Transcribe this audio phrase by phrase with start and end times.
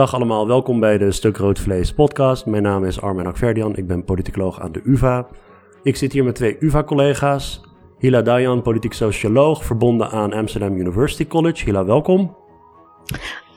[0.00, 2.46] Dag allemaal, welkom bij de Stuk Rood Vlees podcast.
[2.46, 5.26] Mijn naam is Armen Akverdian, ik ben politicoloog aan de UvA.
[5.82, 7.60] Ik zit hier met twee UvA-collega's.
[7.98, 11.64] Hila Dayan, politiek socioloog, verbonden aan Amsterdam University College.
[11.64, 12.36] Hila, welkom.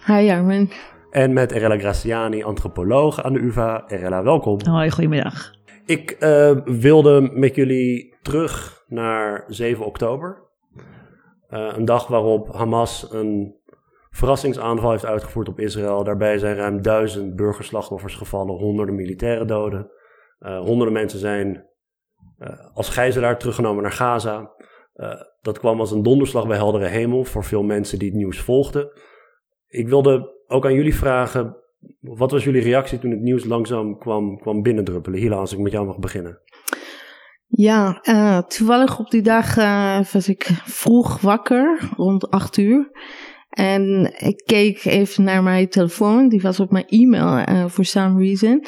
[0.05, 0.69] Hi Armen.
[1.11, 3.83] En met Erella Graciani, antropoloog aan de UvA.
[3.87, 4.60] Erella, welkom.
[4.69, 5.54] Hoi, goedemiddag.
[5.86, 10.41] Ik uh, wilde met jullie terug naar 7 oktober.
[11.50, 13.61] Uh, een dag waarop Hamas een
[14.13, 16.03] verrassingsaanval heeft uitgevoerd op Israël.
[16.03, 19.91] Daarbij zijn ruim duizend burgerslachtoffers gevallen, honderden militaire doden.
[20.39, 21.65] Uh, honderden mensen zijn
[22.73, 24.51] als gijzelaar teruggenomen naar Gaza.
[25.41, 28.91] dat kwam als een donderslag bij heldere hemel voor veel mensen die het nieuws volgden.
[29.67, 31.57] Ik wilde ook aan jullie vragen,
[32.00, 35.19] wat was jullie reactie toen het nieuws langzaam kwam, kwam binnendruppelen?
[35.19, 36.39] Hila, als ik met jou mag beginnen.
[37.48, 38.02] Ja,
[38.48, 39.55] toevallig op die dag
[40.11, 42.92] was ik vroeg wakker, rond acht uur.
[43.54, 48.23] En ik keek even naar mijn telefoon, die was op mijn e-mail uh, for some
[48.23, 48.66] reason.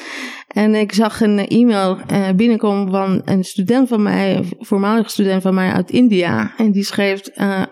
[0.47, 1.97] En ik zag een e-mail
[2.35, 6.53] binnenkomen van een student van mij, een voormalig student van mij uit India.
[6.57, 7.21] En die schreef,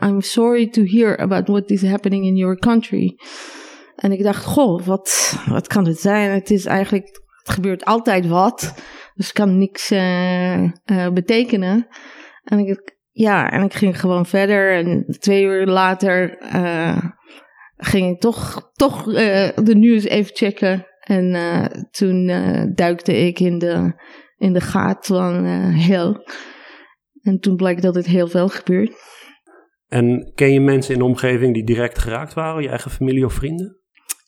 [0.03, 3.15] I'm sorry to hear about what is happening in your country.
[3.95, 6.31] En ik dacht, goh, wat, wat kan het zijn?
[6.31, 8.73] Het is eigenlijk, het gebeurt altijd wat.
[9.15, 10.69] Dus het kan niks uh, uh,
[11.13, 11.87] betekenen.
[12.43, 14.73] En ik, ja, en ik ging gewoon verder.
[14.73, 16.97] En twee uur later uh,
[17.77, 19.03] ging ik toch, toch
[19.55, 20.87] de nieuws even checken.
[20.99, 21.35] En
[21.91, 22.25] toen
[22.75, 24.01] duikte ik in de,
[24.37, 26.27] in de gaat van hel.
[27.21, 28.93] En toen bleek dat het heel veel gebeurt.
[29.87, 33.33] En ken je mensen in de omgeving die direct geraakt waren, je eigen familie of
[33.33, 33.77] vrienden?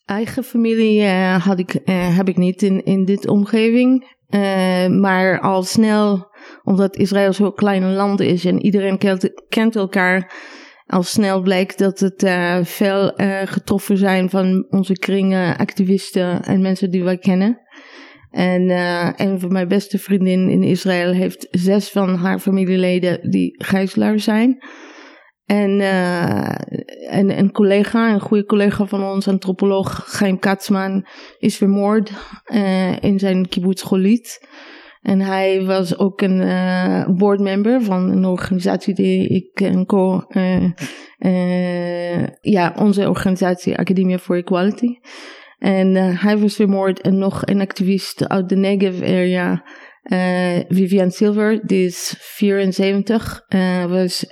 [0.06, 4.14] Eigen familie had ik, heb ik niet in, in dit omgeving.
[5.00, 6.35] Maar al snel,
[6.66, 10.34] omdat Israël zo'n klein land is en iedereen kent, kent elkaar,
[10.86, 12.30] al snel bleek dat het
[12.68, 13.14] veel
[13.46, 17.60] getroffen zijn van onze kringen, activisten en mensen die wij kennen.
[18.32, 18.70] En
[19.16, 24.58] een van mijn beste vriendinnen in Israël heeft zes van haar familieleden die gijzelaar zijn.
[25.46, 26.50] En, uh,
[27.10, 32.12] en een collega, een goede collega van ons, antropoloog Chaim Katzman, is vermoord
[32.54, 34.48] uh, in zijn kibbutz Golit.
[35.06, 40.24] En hij was ook een uh, boardmember van een organisatie die ik en co,
[42.42, 45.00] ja, onze organisatie Academia for Equality.
[45.58, 49.64] En hij was vermoord en nog een activist uit de Negev area,
[50.68, 53.42] Vivian Silver, die is 74,
[53.88, 54.26] was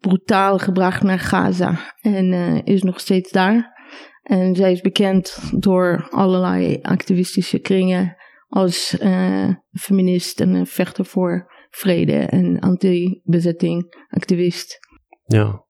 [0.00, 2.32] brutaal gebracht naar Gaza en
[2.64, 3.76] is nog steeds daar.
[4.22, 8.16] En zij is bekend door allerlei activistische kringen
[8.48, 14.78] als uh, feminist en een vechter voor vrede en anti-bezetting activist.
[15.24, 15.64] Ja,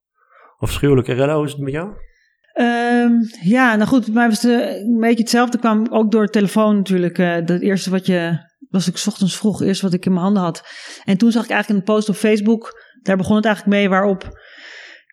[0.57, 1.07] afschuwelijk.
[1.07, 1.87] Hoe is het met jou?
[2.53, 5.59] Um, ja, nou goed, bij mij was het een beetje hetzelfde.
[5.59, 7.17] kwam ook door telefoon natuurlijk.
[7.17, 8.37] Uh, het eerste wat je,
[8.69, 10.63] was ik ochtends vroeg, eerst wat ik in mijn handen had.
[11.03, 14.39] En toen zag ik eigenlijk een post op Facebook daar begon het eigenlijk mee waarop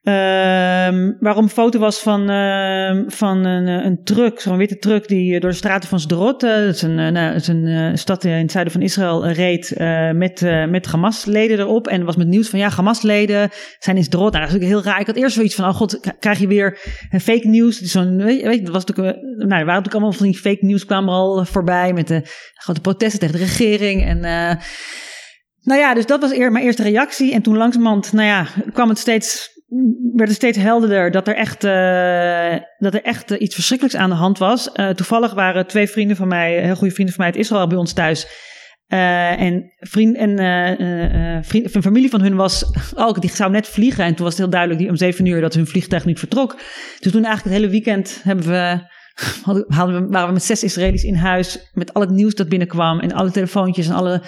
[0.08, 5.34] Um, waarom foto was van, uh, van een, eh, een truck, zo'n witte truck die
[5.34, 8.24] eh, door de straten van Sderot, uh, dat is een, uh, nou, is een stad
[8.24, 9.74] in het zuiden van Israël, reed
[10.14, 11.86] met, met Hamas-leden erop.
[11.86, 14.32] En was met nieuws van ja, Hamas-leden zijn in Sderot.
[14.32, 15.00] Nou, dat is natuurlijk heel raar.
[15.00, 16.78] Ik had eerst zoiets van, oh god, krijg je weer
[17.20, 17.80] fake nieuws.
[17.80, 20.84] Zo'n, weet je, dat was natuurlijk, nou, er waren natuurlijk allemaal van die fake nieuws
[20.84, 22.22] kwamen al voorbij met de
[22.54, 24.20] grote protesten tegen de regering en...
[25.60, 27.32] nou ja, dus dat was eer, mijn eerste reactie.
[27.32, 29.54] En toen langzamerhand, nou ja, kwam het steeds
[30.12, 34.10] werd het steeds helderder dat er echt, uh, dat er echt uh, iets verschrikkelijks aan
[34.10, 34.70] de hand was.
[34.74, 37.78] Uh, toevallig waren twee vrienden van mij, heel goede vrienden van mij uit Israël bij
[37.78, 38.26] ons thuis.
[38.88, 42.64] en vriend, en vriend, een familie van hun was
[42.96, 44.04] ook, die zou net vliegen.
[44.04, 46.56] En toen was het heel duidelijk die, om zeven uur dat hun vliegtuig niet vertrok.
[47.00, 48.94] Dus toen eigenlijk het hele weekend hebben we
[49.68, 51.70] hadden we, waren we met zes Israëli's in huis.
[51.72, 53.00] Met al het nieuws dat binnenkwam.
[53.00, 54.22] En alle telefoontjes en alle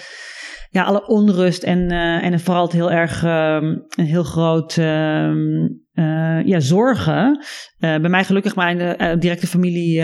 [0.71, 5.87] ja, alle onrust en, uh, en vooral het heel erg um, een heel groot um,
[5.93, 7.37] uh, ja, zorgen.
[7.37, 7.45] Uh,
[7.79, 10.01] bij mij gelukkig mijn directe familie,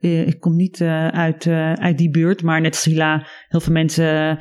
[0.00, 4.38] ik kom niet uit, uit die buurt, maar net als Hila, heel veel mensen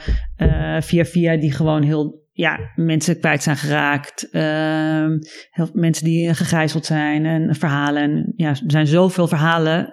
[0.80, 4.27] via via die gewoon heel ja, mensen kwijt zijn geraakt.
[4.31, 5.07] Uh,
[5.50, 8.01] heel, mensen die gegijzeld zijn en verhalen.
[8.01, 9.89] En, ja, er zijn zoveel verhalen.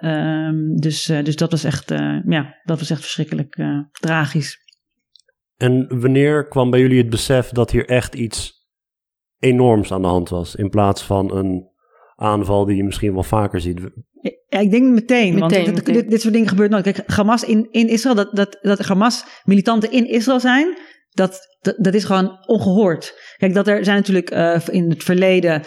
[0.79, 1.89] Dus, dus dat was echt,
[2.25, 4.65] ja, dat was echt verschrikkelijk tragisch.
[5.57, 8.67] En wanneer kwam bij jullie het besef dat hier echt iets
[9.39, 11.69] enorms aan de hand was, in plaats van een
[12.15, 13.79] aanval die je misschien wel vaker ziet?
[14.49, 15.53] Ja, ik denk meteen, want
[15.85, 16.83] Dit, dit, soort dingen gebeurt nooit.
[16.83, 20.77] Kijk, Hamas in, in Israël, dat, dat, dat Hamas militanten in Israël zijn,
[21.09, 23.13] dat dat, dat is gewoon ongehoord.
[23.37, 25.63] Kijk, dat er zijn natuurlijk uh, in het verleden,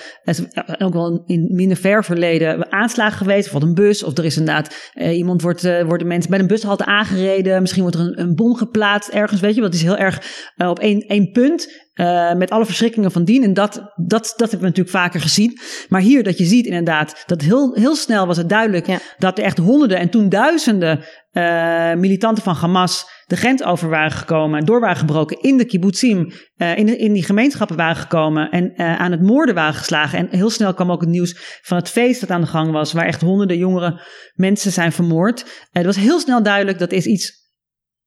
[0.79, 3.55] ook wel in minder ver verleden, aanslagen geweest.
[3.55, 6.47] Of een bus, of er is inderdaad uh, iemand wordt, uh, worden mensen bij een
[6.47, 7.61] bushalte aangereden.
[7.61, 9.61] Misschien wordt er een, een bom geplaatst ergens, weet je.
[9.61, 10.23] Dat is heel erg
[10.57, 11.89] op één, één punt.
[11.95, 13.43] Uh, met alle verschrikkingen van dien.
[13.43, 15.59] En dat, dat, dat hebben we natuurlijk vaker gezien.
[15.89, 18.99] Maar hier dat je ziet inderdaad, dat heel, heel snel was het duidelijk ja.
[19.19, 24.11] dat er echt honderden en toen duizenden uh, militanten van Hamas de grens over waren
[24.11, 28.73] gekomen en door waren gebroken in de kibbutzim, uh, in, die gemeenschappen waren gekomen en
[28.77, 30.19] uh, aan het moorden waren geslagen.
[30.19, 32.93] En heel snel kwam ook het nieuws van het feest dat aan de gang was,
[32.93, 34.01] waar echt honderden jongere
[34.35, 35.41] mensen zijn vermoord.
[35.41, 37.39] Uh, het was heel snel duidelijk dat is iets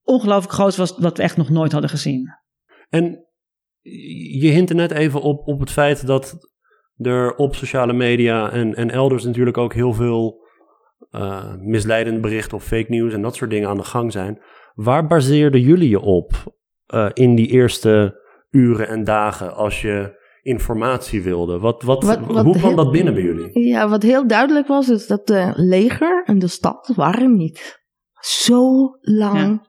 [0.04, 2.30] ongelooflijk groots was, wat we echt nog nooit hadden gezien.
[2.90, 3.28] En
[4.40, 6.38] je hint net even op, op het feit dat
[6.98, 10.42] er op sociale media en, en elders natuurlijk ook heel veel
[11.60, 14.42] misleidende berichten of fake news en dat soort dingen aan de gang zijn.
[14.74, 16.54] Waar baseerden jullie je op
[16.94, 21.60] uh, in die eerste uren en dagen als je informatie wilde?
[21.60, 23.60] Wat, wat, wat, wat hoe kwam dat binnen bij jullie?
[23.60, 27.82] Ja, wat heel duidelijk was, is dat de leger en de stad waren niet
[28.20, 29.68] zo lang ja.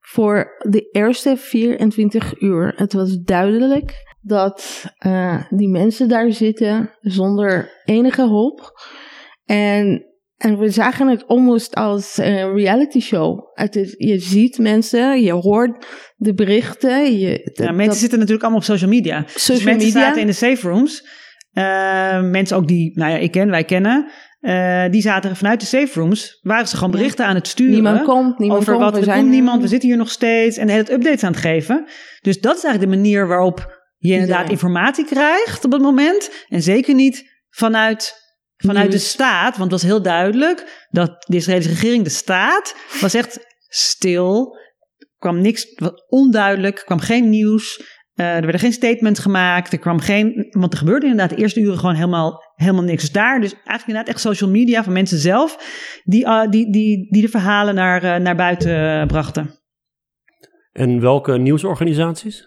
[0.00, 2.72] voor de eerste 24 uur.
[2.76, 8.72] Het was duidelijk dat uh, die mensen daar zitten zonder enige hoop.
[9.44, 10.07] En
[10.38, 13.40] en we zagen het almost als een reality show.
[13.54, 15.86] Het is, je ziet mensen, je hoort
[16.16, 17.18] de berichten.
[17.18, 19.20] Je, ja, mensen zitten natuurlijk allemaal op social media.
[19.20, 20.02] Dus social dus mensen media.
[20.02, 21.06] zaten in de safe rooms.
[21.52, 24.10] Uh, mensen ook die, nou ja, ik ken, wij kennen.
[24.40, 27.72] Uh, die zaten vanuit de safe rooms, waren ze gewoon berichten aan het sturen.
[27.72, 28.84] Niemand komt, niemand over komt.
[28.84, 29.18] wat, er zijn...
[29.18, 30.56] komt niemand, we zitten hier nog steeds.
[30.56, 31.84] En de hele updates aan het geven.
[32.20, 34.50] Dus dat is eigenlijk de manier waarop je inderdaad ja.
[34.50, 36.30] informatie krijgt op het moment.
[36.48, 38.14] En zeker niet vanuit
[38.58, 43.14] vanuit de staat, want het was heel duidelijk dat de Israëlische regering, de staat, was
[43.14, 44.56] echt stil.
[45.18, 45.66] kwam niks,
[46.08, 47.96] onduidelijk, kwam geen nieuws.
[48.14, 49.72] Uh, er werden geen statements gemaakt.
[49.72, 50.46] Er kwam geen.
[50.50, 53.00] Want er gebeurde inderdaad de eerste uren gewoon helemaal, helemaal niks.
[53.00, 55.58] Dus daar, dus eigenlijk inderdaad echt social media van mensen zelf.
[56.04, 59.58] die, uh, die, die, die de verhalen naar, uh, naar buiten brachten.
[60.72, 62.46] En welke nieuwsorganisaties?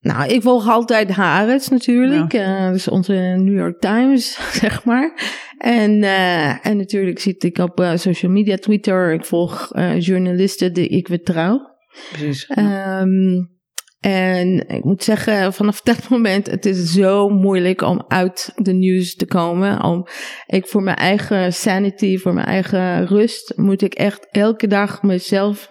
[0.00, 2.32] Nou, ik volg altijd Haaretz natuurlijk.
[2.32, 2.66] Ja.
[2.66, 5.12] Uh, dus onze New York Times, zeg maar.
[5.58, 9.12] En, uh, en natuurlijk zit ik op uh, social media, Twitter.
[9.12, 11.76] Ik volg journalisten die ik vertrouw.
[12.12, 12.50] Precies.
[12.58, 13.56] Um,
[14.00, 19.14] en ik moet zeggen, vanaf dat moment, het is zo moeilijk om uit de nieuws
[19.14, 19.84] te komen.
[19.84, 20.06] Om,
[20.46, 25.68] ik voor mijn eigen sanity, voor mijn eigen rust, moet ik echt elke dag mezelf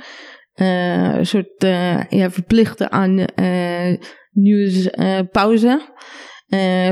[0.66, 3.98] een soort uh, ja, verplichten aan uh,
[4.32, 5.82] nieuwspauze.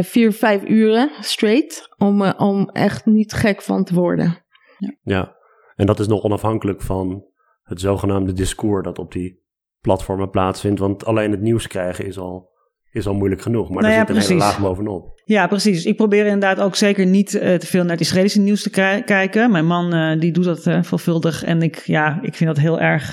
[0.02, 1.96] vier, vijf uren straight.
[1.98, 4.44] Om, om echt niet gek van te worden.
[4.78, 4.96] Ja.
[5.04, 5.36] ja,
[5.76, 7.26] en dat is nog onafhankelijk van
[7.64, 9.44] het zogenaamde discours dat op die
[9.80, 10.80] platformen plaatsvindt.
[10.80, 12.54] Want alleen het nieuws krijgen is al
[12.96, 13.70] is al moeilijk genoeg.
[13.70, 15.22] Maar nou er ja, zit een hele laag bovenop.
[15.26, 15.86] Ja, precies.
[15.86, 18.70] Ik probeer inderdaad ook zeker niet uh, te veel naar het Israëlische nieuws te
[19.06, 19.52] kijken.
[19.52, 21.44] Mijn man uh, die doet dat uh, veelvuldig.
[21.44, 23.12] En ik, ja, ik vind dat heel erg,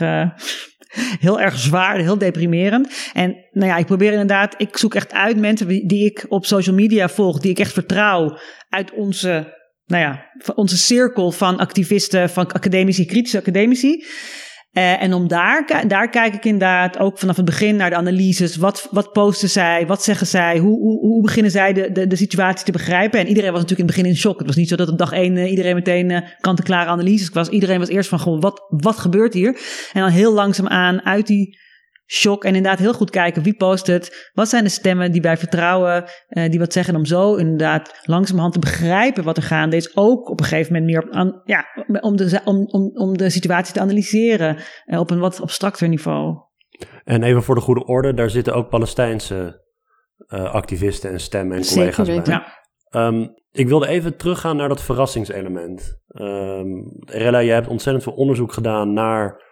[1.26, 3.11] heel erg zwaar, heel deprimerend.
[3.12, 6.46] En nou ja, ik probeer inderdaad, ik zoek echt uit mensen die, die ik op
[6.46, 8.38] social media volg, die ik echt vertrouw
[8.69, 9.56] uit onze,
[9.87, 14.05] nou ja, onze cirkel van activisten, van academici, kritische academici.
[14.72, 18.56] Uh, en om daar, daar kijk ik inderdaad ook vanaf het begin naar de analyses.
[18.56, 19.86] Wat, wat posten zij?
[19.86, 20.58] Wat zeggen zij?
[20.58, 23.20] Hoe, hoe, hoe beginnen zij de, de, situatie te begrijpen?
[23.20, 24.38] En iedereen was natuurlijk in het begin in shock.
[24.38, 27.48] Het was niet zo dat op dag één uh, iedereen meteen uh, kant-en-klare analyses was.
[27.48, 29.60] Iedereen was eerst van, gewoon wat, wat gebeurt hier?
[29.93, 31.58] En dan heel langzaam aan uit die
[32.06, 32.44] shock.
[32.44, 34.31] En inderdaad heel goed kijken wie post het.
[34.32, 38.55] Wat zijn de stemmen die wij vertrouwen, uh, die wat zeggen om zo inderdaad langzamerhand
[38.55, 39.97] te begrijpen wat er gaande is.
[39.97, 41.65] Ook op een gegeven moment meer op, aan, ja,
[42.01, 44.56] om, de, om, om, om de situatie te analyseren
[44.87, 46.37] uh, op een wat abstracter niveau.
[47.05, 49.63] En even voor de goede orde, daar zitten ook Palestijnse
[50.27, 52.35] uh, activisten en stemmen en collega's Zeker bij.
[52.35, 52.61] Ja.
[53.06, 56.01] Um, ik wilde even teruggaan naar dat verrassingselement.
[56.09, 59.43] Um, Rella, jij hebt ontzettend veel onderzoek gedaan naar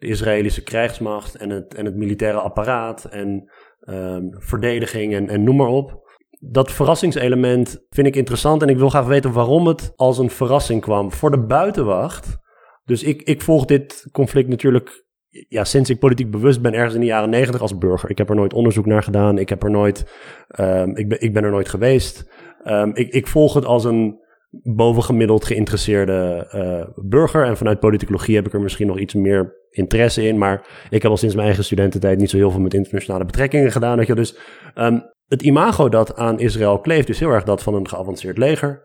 [0.00, 5.68] Israëlische krijgsmacht en het, en het militaire apparaat en um, verdediging en, en noem maar
[5.68, 6.08] op.
[6.38, 10.80] Dat verrassingselement vind ik interessant en ik wil graag weten waarom het als een verrassing
[10.80, 12.38] kwam voor de buitenwacht.
[12.84, 15.04] Dus ik, ik volg dit conflict natuurlijk
[15.48, 18.10] ja, sinds ik politiek bewust ben, ergens in de jaren negentig als burger.
[18.10, 19.38] Ik heb er nooit onderzoek naar gedaan.
[19.38, 20.12] Ik heb er nooit,
[20.60, 22.30] um, ik, ben, ik ben er nooit geweest.
[22.64, 24.18] Um, ik, ik volg het als een
[24.62, 27.44] bovengemiddeld geïnteresseerde uh, burger.
[27.44, 30.38] En vanuit politicologie heb ik er misschien nog iets meer interesse in.
[30.38, 33.72] Maar ik heb al sinds mijn eigen studententijd niet zo heel veel met internationale betrekkingen
[33.72, 33.96] gedaan.
[33.96, 34.14] Weet je.
[34.14, 34.38] Dus
[34.74, 38.82] um, het imago dat aan Israël kleeft is heel erg dat van een geavanceerd leger,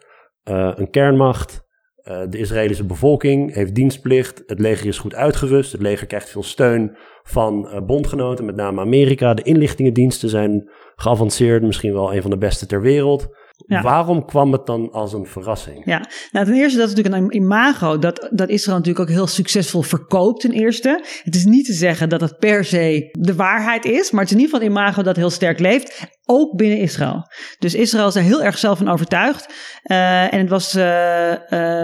[0.49, 1.63] uh, een kernmacht,
[2.29, 4.43] de Israëlische bevolking heeft dienstplicht.
[4.45, 5.71] Het leger is goed uitgerust.
[5.71, 9.33] Het leger krijgt veel steun van bondgenoten, met name Amerika.
[9.33, 13.27] De inlichtingendiensten zijn geavanceerd, misschien wel een van de beste ter wereld.
[13.67, 15.81] Waarom kwam het dan als een verrassing?
[15.85, 19.27] Ja, nou, ten eerste dat is natuurlijk een imago dat, dat Israël natuurlijk ook heel
[19.27, 21.05] succesvol verkoopt ten eerste.
[21.23, 24.35] Het is niet te zeggen dat het per se de waarheid is, maar het is
[24.35, 26.07] in ieder geval een imago dat heel sterk leeft.
[26.25, 27.27] Ook binnen Israël.
[27.59, 29.53] Dus Israël is er heel erg zelf van overtuigd.
[29.83, 30.83] Uh, en het was, uh,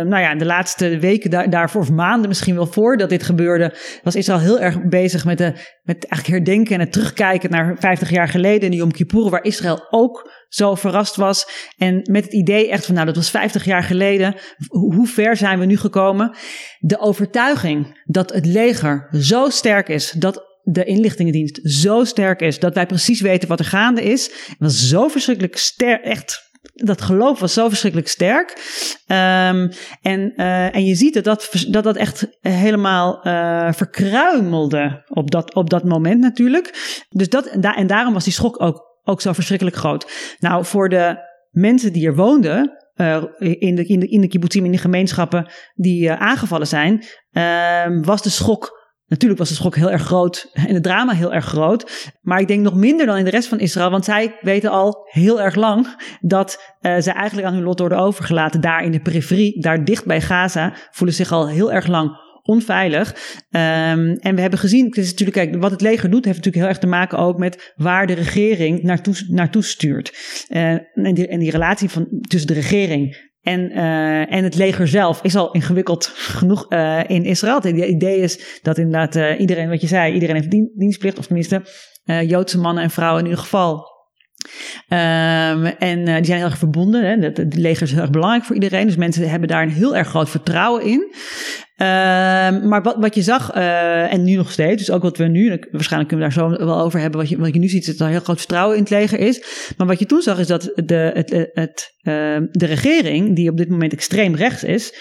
[0.03, 3.73] nou ja, de laatste weken daar, daarvoor, of maanden misschien wel voor dat dit gebeurde,
[4.03, 8.09] was Israël heel erg bezig met, de, met eigenlijk herdenken en het terugkijken naar 50
[8.09, 11.47] jaar geleden in de Yom Kippur, waar Israël ook zo verrast was.
[11.77, 14.35] En met het idee echt van, nou, dat was 50 jaar geleden.
[14.67, 16.35] Hoe ver zijn we nu gekomen?
[16.79, 22.75] De overtuiging dat het leger zo sterk is, dat de inlichtingendienst zo sterk is, dat
[22.75, 27.53] wij precies weten wat er gaande is, was zo verschrikkelijk sterk, echt dat geloof was
[27.53, 28.49] zo verschrikkelijk sterk.
[29.07, 35.31] Um, en, uh, en je ziet dat dat, dat, dat echt helemaal uh, verkruimelde op
[35.31, 36.69] dat, op dat moment natuurlijk.
[37.09, 40.35] Dus dat, en daarom was die schok ook ook zo verschrikkelijk groot.
[40.39, 41.17] Nou, voor de
[41.49, 45.51] mensen die er woonden, uh, in, de, in, de, in de kibbutzim, in de gemeenschappen
[45.75, 48.79] die aangevallen zijn, uh, was de schok.
[49.11, 52.11] Natuurlijk was de schok heel erg groot en het drama heel erg groot.
[52.21, 53.89] Maar ik denk nog minder dan in de rest van Israël.
[53.89, 55.87] Want zij weten al heel erg lang
[56.21, 58.61] dat uh, zij eigenlijk aan hun lot worden overgelaten.
[58.61, 63.09] Daar in de periferie, daar dicht bij Gaza, voelen zich al heel erg lang onveilig.
[63.49, 66.63] Um, en we hebben gezien, het is natuurlijk, kijk, wat het leger doet, heeft natuurlijk
[66.63, 70.13] heel erg te maken ook met waar de regering naartoe, naartoe stuurt.
[70.49, 74.87] Uh, en, die, en die relatie van, tussen de regering en, uh, en het leger
[74.87, 77.55] zelf is al ingewikkeld genoeg uh, in Israël.
[77.55, 81.61] Het idee is dat inderdaad uh, iedereen, wat je zei, iedereen heeft dienstplicht, of tenminste
[82.27, 83.90] Joodse mannen en vrouwen in ieder geval.
[84.89, 87.03] Um, en uh, die zijn heel erg verbonden.
[87.05, 87.27] Hè.
[87.27, 88.85] Het, leger is heel erg belangrijk voor iedereen.
[88.85, 90.99] Dus mensen hebben daar een heel erg groot vertrouwen in.
[91.01, 95.23] Um, maar wat, wat je zag, uh, en nu nog steeds, dus ook wat we
[95.23, 97.87] nu, waarschijnlijk kunnen we daar zo wel over hebben, wat je, wat je nu ziet,
[97.87, 99.43] is dat er heel groot vertrouwen in het leger is.
[99.77, 102.13] Maar wat je toen zag, is dat de, het, het, uh,
[102.51, 104.95] de regering, die op dit moment extreem rechts is,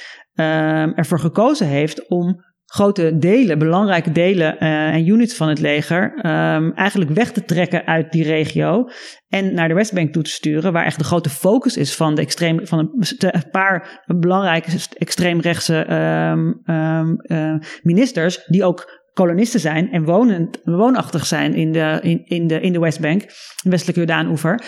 [0.94, 6.72] ervoor gekozen heeft om grote delen, belangrijke delen uh, en units van het leger um,
[6.72, 8.88] eigenlijk weg te trekken uit die regio
[9.28, 12.20] en naar de Westbank toe te sturen, waar echt de grote focus is van de
[12.20, 20.60] extreem, van een, paar belangrijke extreemrechtse um, um, ministers, die ook kolonisten zijn en wonend,
[20.64, 23.20] woonachtig zijn in de, in, in de, in de Westbank,
[23.62, 24.62] de westelijke Jordaan-oever.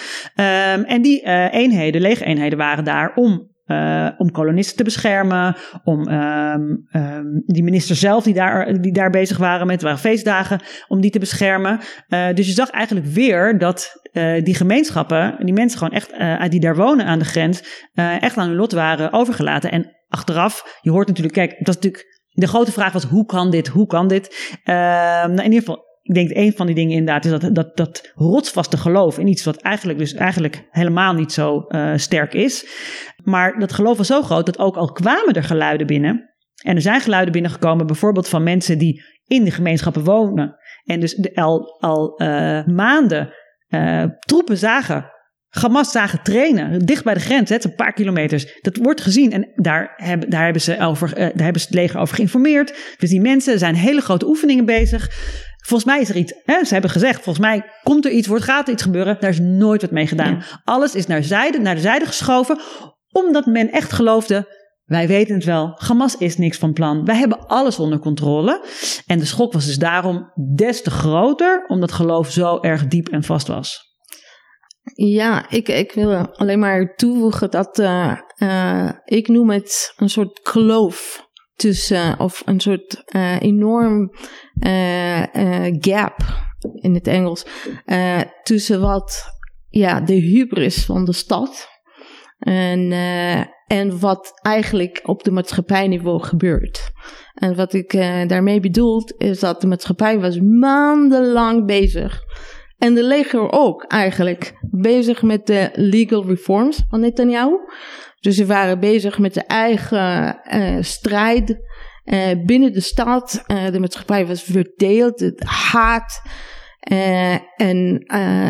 [0.87, 6.88] En die uh, eenheden, legereenheden, waren daar om uh, om kolonisten te beschermen, om um,
[6.92, 11.11] um, die minister zelf die daar, die daar bezig waren met, waren feestdagen, om die
[11.11, 11.81] te beschermen.
[12.09, 16.61] Uh, dus je zag eigenlijk weer dat uh, die gemeenschappen, die mensen gewoon echt, die
[16.61, 19.71] daar wonen aan de grens, echt aan hun lot waren overgelaten.
[19.71, 23.50] En achteraf, je hoort natuurlijk, kijk, dat is natuurlijk, de grote vraag was, hoe kan
[23.50, 24.52] dit, hoe kan dit?
[24.64, 28.12] nou, in ieder geval, ik denk een van die dingen inderdaad is dat, dat, dat
[28.14, 32.66] rotsvaste geloof in iets wat eigenlijk dus eigenlijk helemaal niet zo uh, sterk is.
[33.25, 36.30] Maar dat geloof was zo groot dat ook al kwamen er geluiden binnen.
[36.62, 40.56] En er zijn geluiden binnengekomen, bijvoorbeeld van mensen die in de gemeenschappen wonen.
[40.85, 43.32] En dus de, al, al uh, maanden
[43.68, 45.11] uh, troepen zagen
[45.61, 48.61] Hamas zagen trainen, dicht bij de grens, het een paar kilometers.
[48.61, 52.00] Dat wordt gezien en daar hebben, daar hebben, ze, over, daar hebben ze het leger
[52.00, 52.97] over geïnformeerd.
[52.99, 55.11] Dus die mensen zijn hele grote oefeningen bezig.
[55.64, 58.45] Volgens mij is er iets, hè, ze hebben gezegd, volgens mij komt er iets, wordt,
[58.45, 59.16] gaat er iets gebeuren.
[59.21, 60.42] Daar is nooit wat mee gedaan.
[60.64, 62.61] Alles is naar, zijde, naar de zijde geschoven,
[63.11, 67.04] omdat men echt geloofde, wij weten het wel, Hamas is niks van plan.
[67.04, 68.64] Wij hebben alles onder controle.
[69.07, 73.23] En de schok was dus daarom des te groter, omdat geloof zo erg diep en
[73.23, 73.90] vast was.
[74.95, 80.40] Ja, ik, ik wil alleen maar toevoegen dat uh, uh, ik noem het een soort
[80.40, 83.02] kloof tussen, of een soort
[83.38, 84.11] enorm
[85.80, 86.16] gap
[86.75, 87.47] in het Engels,
[88.42, 89.25] tussen wat,
[89.68, 91.68] ja, de hubris van de stad
[92.38, 92.92] en,
[93.66, 96.90] en wat eigenlijk op de maatschappijniveau gebeurt.
[97.35, 97.92] En wat ik
[98.26, 102.21] daarmee bedoel, is dat de maatschappij was maandenlang bezig
[102.78, 107.56] en de leger ook eigenlijk bezig met de legal reforms van Netanyahu.
[108.21, 111.59] Dus ze waren bezig met de eigen uh, strijd
[112.04, 113.44] uh, binnen de stad.
[113.47, 116.23] Uh, de maatschappij was verdeeld, het haat
[117.56, 118.04] en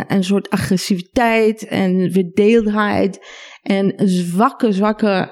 [0.06, 3.26] een soort agressiviteit en verdeeldheid.
[3.62, 5.30] En zwakke, zwakke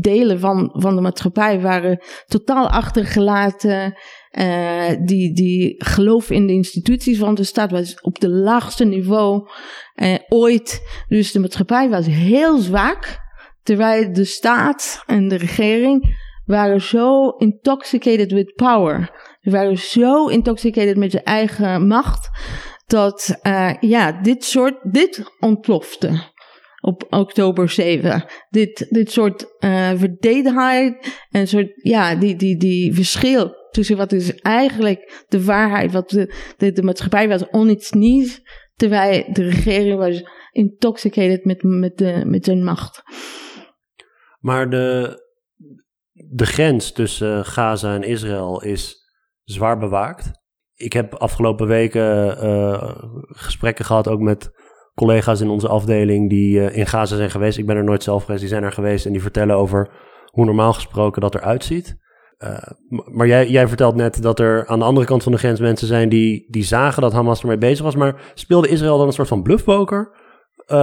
[0.00, 3.94] delen van, van de maatschappij waren totaal achtergelaten.
[5.04, 9.48] Die, die geloof in de instituties van de stad was op de laagste niveau
[10.28, 10.82] ooit.
[11.08, 13.26] Dus de maatschappij was heel zwak
[13.68, 16.16] Terwijl de staat en de regering
[16.48, 19.10] waren zo intoxicated with power.
[19.40, 22.30] Ze waren zo intoxicated met zijn eigen macht.
[22.86, 26.20] Dat uh, ja, dit soort, dit ontplofte
[26.80, 28.24] op oktober 7.
[28.50, 34.34] Dit, dit soort uh, verdedigheid en soort, ja, die, die, die verschil tussen wat is
[34.34, 38.42] eigenlijk de waarheid, wat de, de, de maatschappij was on its knees,
[38.74, 43.02] terwijl de regering was intoxicated met, met, de, met zijn macht.
[44.38, 45.16] Maar de,
[46.30, 48.96] de grens tussen Gaza en Israël is
[49.44, 50.30] zwaar bewaakt.
[50.74, 52.94] Ik heb afgelopen weken uh,
[53.26, 54.50] gesprekken gehad ook met
[54.94, 57.58] collega's in onze afdeling die uh, in Gaza zijn geweest.
[57.58, 59.90] Ik ben er nooit zelf geweest, die zijn er geweest en die vertellen over
[60.24, 61.96] hoe normaal gesproken dat eruit ziet.
[62.88, 65.86] Maar jij, jij vertelt net dat er aan de andere kant van de grens mensen
[65.86, 67.96] zijn die, die zagen dat Hamas ermee bezig was.
[67.96, 70.16] Maar speelde Israël dan een soort van bluffpoker?
[70.72, 70.78] Uh,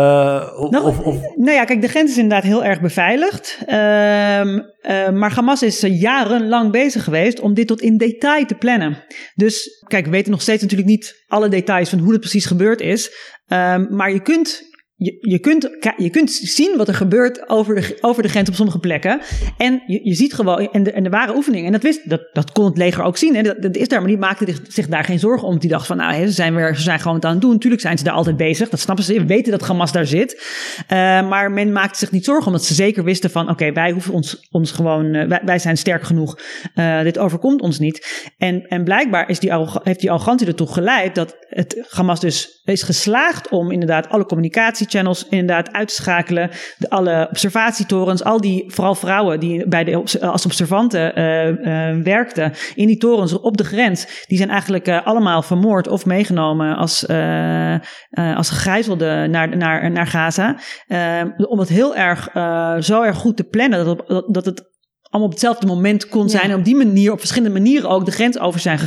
[0.70, 1.15] nou, of, of...
[1.36, 3.58] nou ja, kijk, de grens is inderdaad heel erg beveiligd.
[3.68, 4.63] Uh, uh,
[5.10, 9.04] maar Hamas is jarenlang bezig geweest om dit tot in detail te plannen.
[9.36, 12.82] Dus kijk, we weten nog steeds natuurlijk niet alle details van hoe het precies gebeurd
[12.82, 13.12] is.
[13.48, 14.63] Ehm, maar je kunt
[14.98, 18.56] je, je, kunt, je kunt zien wat er gebeurt over de, over de grens op
[18.56, 19.22] sommige plekken.
[19.58, 22.30] En je, je ziet gewoon, en de, en de ware oefeningen, en dat, wist, dat,
[22.34, 23.36] dat kon het leger ook zien.
[23.36, 25.60] Hè, dat, is daar, maar die maakte zich daar geen zorgen om.
[25.60, 27.52] Die dacht van, nou, hè, ze, zijn weer, ze zijn gewoon het aan het doen.
[27.52, 29.14] Natuurlijk zijn ze daar altijd bezig, dat snappen ze.
[29.14, 30.34] We weten dat Hamas daar zit.
[30.80, 30.88] Uh,
[31.30, 34.48] maar men maakte zich niet zorgen, omdat ze zeker wisten van, oké, wij hoeven ons,
[34.52, 36.40] ons gewoon, uh, wij, zijn sterk genoeg.
[36.75, 38.32] Uh, dit overkomt ons niet.
[38.38, 39.52] En, en blijkbaar is die,
[39.84, 44.85] heeft die arrogantie ertoe geleid dat het Hamas dus is geslaagd om inderdaad alle communicatie
[44.88, 46.50] channels inderdaad uit te schakelen.
[46.77, 52.54] De, alle observatietorens, al die, vooral vrouwen die bij de, als observanten uh, uh, werkten
[52.75, 57.08] in die torens op de grens, die zijn eigenlijk uh, allemaal vermoord of meegenomen als,
[58.36, 60.58] als gegijzelden naar, naar, naar Gaza.
[61.38, 62.30] om het heel erg,
[62.86, 66.51] zo erg goed te plannen dat, dat, dat het allemaal op hetzelfde moment kon zijn.
[66.51, 68.80] En op die manier, op verschillende manieren ook de grens over zijn,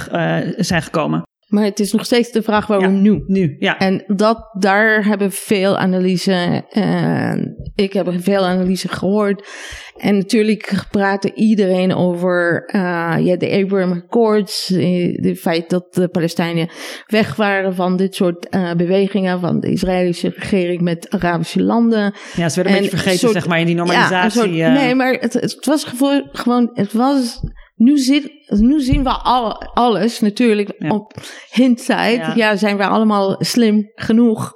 [0.56, 1.22] zijn gekomen.
[1.48, 3.22] Maar het is nog steeds de vraag waarom ja, nu?
[3.26, 3.78] Nu, ja.
[3.78, 7.34] En dat, daar hebben veel analyse, uh,
[7.74, 9.48] ik heb veel analyse gehoord.
[9.96, 14.72] En natuurlijk praatte iedereen over uh, ja, de Abraham Accords,
[15.14, 16.68] het feit dat de Palestijnen
[17.06, 22.14] weg waren van dit soort uh, bewegingen van de Israëlische regering met Arabische landen.
[22.36, 24.52] Ja, ze werden een beetje vergeten, soort, zeg maar, in die normalisatie.
[24.52, 25.86] Ja, soort, nee, maar het, het was
[26.32, 27.40] gewoon, het was
[27.78, 30.90] nu, zit, nu zien we al, alles natuurlijk ja.
[30.90, 31.12] op
[31.50, 32.16] hindsight.
[32.16, 32.32] Ja.
[32.34, 32.56] ja.
[32.56, 34.52] zijn we allemaal slim genoeg.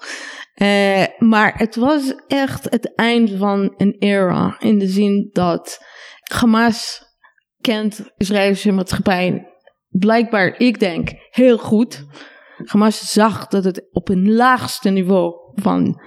[0.62, 4.56] Uh, maar het was echt het eind van een era.
[4.58, 5.78] In de zin dat
[6.32, 7.02] Hamas
[7.60, 9.46] kent Israëlische maatschappij
[9.88, 12.04] blijkbaar, ik denk, heel goed.
[12.64, 16.02] Hamas zag dat het op een laagste niveau van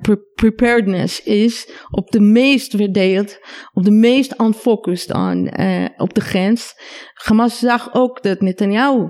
[0.00, 3.38] pre preparedness is op de meest verdeeld,
[3.72, 6.74] op de meest unfocused aan uh, op de grens.
[7.14, 9.08] Hamas zag ook dat Netanyahu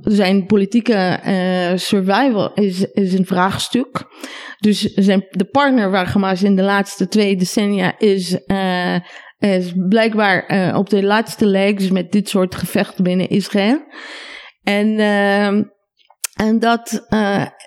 [0.00, 4.04] zijn politieke uh, survival is, is een vraagstuk.
[4.58, 8.38] Dus zijn, de partner waar Hamas in de laatste twee decennia is,
[9.38, 13.84] is blijkbaar op de laatste legs met dit soort gevechten binnen Israël.
[14.62, 17.06] En, uh, en, dat,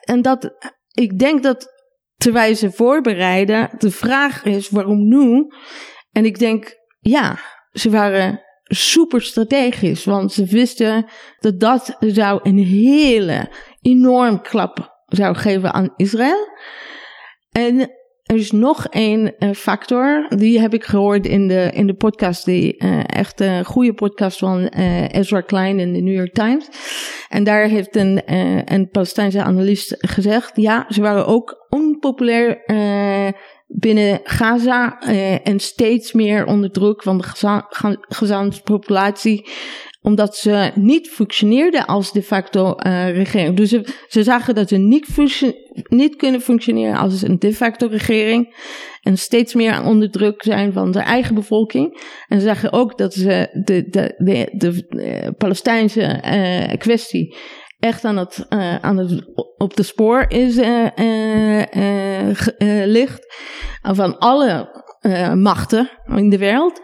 [0.03, 0.51] en dat,
[0.93, 1.78] ik denk dat
[2.19, 5.47] terwijl ze voorbereiden, de vraag is waarom nu?
[6.11, 7.39] En ik denk, ja,
[7.71, 11.05] ze waren super strategisch, want ze wisten
[11.39, 13.51] dat dat zou een hele
[13.81, 16.47] enorm klap zou geven aan Israël.
[17.51, 17.91] En
[18.29, 22.45] er is nog één uh, factor, die heb ik gehoord in de, in de podcast,
[22.45, 26.67] die uh, echt een goede podcast van uh, Ezra Klein in de New York Times.
[27.29, 28.21] En daar heeft een,
[28.73, 32.63] een Palestijnse analist gezegd, ja, ze waren ook onpopulair
[33.67, 34.99] binnen Gaza
[35.43, 37.23] en steeds meer onder druk van de
[38.07, 39.49] gezamspopulatie
[40.01, 43.57] omdat ze niet functioneerden als de facto uh, regering.
[43.57, 45.07] Dus ze, ze zagen dat ze niet,
[45.73, 48.55] niet kunnen functioneren als een de facto regering.
[49.01, 52.01] En steeds meer onder druk zijn van de eigen bevolking.
[52.27, 57.37] En ze zagen ook dat ze de, de, de, de, de Palestijnse uh, kwestie
[57.79, 59.25] echt aan het, uh, aan het,
[59.57, 60.55] op de spoor is,
[62.85, 63.47] ligt.
[63.81, 64.69] Van alle
[65.35, 66.81] machten in de wereld.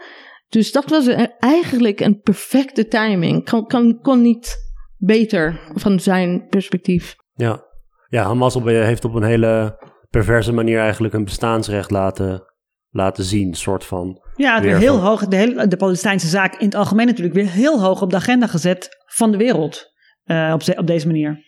[0.48, 1.06] Dus dat was
[1.38, 3.44] eigenlijk een perfecte timing.
[3.44, 4.56] Kan, kan, kon niet
[4.96, 7.16] beter van zijn perspectief.
[7.34, 7.64] Ja,
[8.08, 9.78] ja Hamas op, heeft op een hele
[10.10, 12.52] perverse manier eigenlijk een bestaansrecht laten,
[12.90, 13.54] laten zien.
[13.54, 14.22] soort van.
[14.36, 15.26] Ja, weer heel hoog.
[15.26, 18.46] De, hele, de Palestijnse zaak in het algemeen natuurlijk weer heel hoog op de agenda
[18.46, 19.94] gezet van de wereld.
[20.24, 21.44] Uh, op, op deze manier.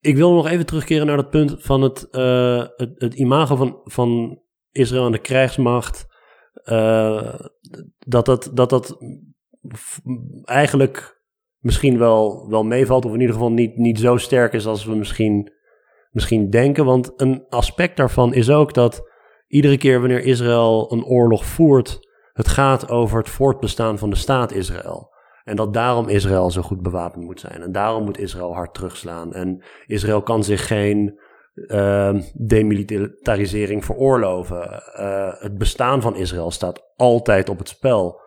[0.00, 3.80] Ik wil nog even terugkeren naar dat punt van het, uh, het, het imago van,
[3.84, 6.06] van Israël en de krijgsmacht,
[7.98, 8.98] dat dat, dat, dat
[10.44, 11.22] eigenlijk
[11.58, 14.94] misschien wel, wel meevalt, of in ieder geval niet, niet zo sterk is als we
[14.94, 15.52] misschien,
[16.10, 16.84] misschien denken.
[16.84, 19.02] Want een aspect daarvan is ook dat
[19.46, 24.52] iedere keer wanneer Israël een oorlog voert, het gaat over het voortbestaan van de staat
[24.52, 25.16] Israël.
[25.44, 27.62] En dat daarom Israël zo goed bewapend moet zijn.
[27.62, 29.32] En daarom moet Israël hard terugslaan.
[29.32, 31.20] En Israël kan zich geen
[31.66, 34.82] uh, demilitarisering veroorloven.
[35.00, 38.20] Uh, het bestaan van Israël staat altijd op het spel.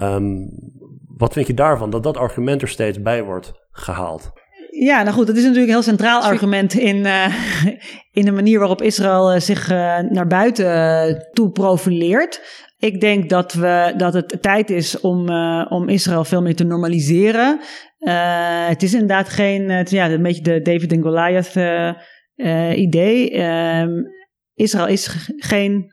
[0.00, 0.48] Um,
[1.16, 4.32] wat vind je daarvan, dat dat argument er steeds bij wordt gehaald?
[4.70, 7.34] Ja, nou goed, dat is natuurlijk een heel centraal argument in, uh,
[8.18, 9.68] in de manier waarop Israël zich
[10.08, 12.64] naar buiten toe profileert.
[12.78, 16.64] Ik denk dat, we, dat het tijd is om, uh, om Israël veel meer te
[16.64, 17.60] normaliseren.
[17.98, 21.92] Uh, het is inderdaad geen, het, ja, een beetje de David en Goliath uh,
[22.74, 23.42] idee.
[23.42, 24.14] Um,
[24.54, 25.90] Israël is geen,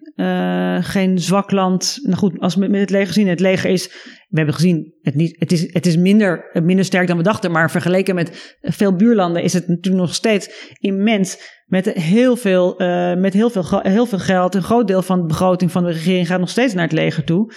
[0.79, 1.99] geen zwak land.
[2.01, 3.87] Nou goed, als we met het leger zien, het leger is,
[4.27, 7.51] we hebben gezien, het, niet, het, is, het is minder, minder sterk dan we dachten.
[7.51, 13.15] Maar vergeleken met veel buurlanden is het natuurlijk nog steeds immens met heel veel, uh,
[13.15, 14.55] met heel veel, heel veel geld.
[14.55, 17.23] Een groot deel van de begroting van de regering gaat nog steeds naar het leger
[17.23, 17.53] toe.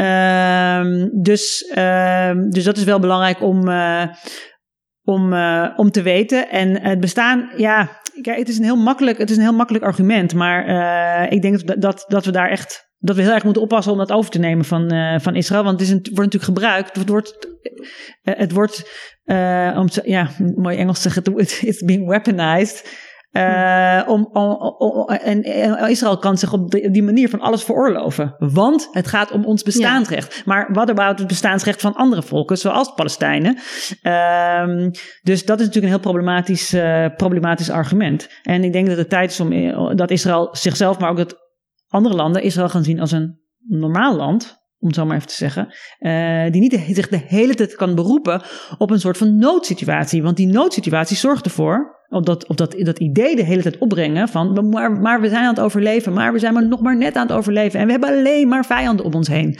[0.00, 4.06] Uh, dus, uh, dus dat is wel belangrijk om, uh,
[5.08, 6.50] om, uh, om te weten.
[6.50, 9.84] En het bestaan, ja, kijk, het is een heel makkelijk, het is een heel makkelijk
[9.84, 10.34] argument.
[10.34, 13.62] Maar uh, ik denk dat, dat, dat we daar echt dat we heel erg moeten
[13.62, 15.64] oppassen om dat over te nemen van, uh, van Israël.
[15.64, 16.96] Want het is wordt natuurlijk gebruikt.
[16.96, 17.48] Het wordt,
[18.22, 18.90] het wordt
[19.76, 23.07] om te, ja, mooi Engels zeggen, it's being weaponized.
[23.32, 25.42] Uh, om, om, om, en,
[25.88, 28.34] Israël kan zich op die, manier van alles veroorloven.
[28.38, 30.34] Want het gaat om ons bestaansrecht.
[30.34, 30.42] Ja.
[30.44, 33.58] Maar wat about het bestaansrecht van andere volken, zoals de Palestijnen?
[34.02, 34.90] Um,
[35.22, 38.28] dus dat is natuurlijk een heel problematisch, uh, problematisch argument.
[38.42, 39.50] En ik denk dat het tijd is om
[39.96, 41.36] dat Israël zichzelf, maar ook dat
[41.88, 45.34] andere landen Israël gaan zien als een normaal land om het zo maar even te
[45.34, 48.42] zeggen, uh, die niet de, zich de hele tijd kan beroepen
[48.78, 50.22] op een soort van noodsituatie.
[50.22, 54.28] Want die noodsituatie zorgt ervoor op dat, op dat, dat idee de hele tijd opbrengen
[54.28, 57.16] van, maar, maar we zijn aan het overleven, maar we zijn maar nog maar net
[57.16, 59.58] aan het overleven en we hebben alleen maar vijanden om ons heen.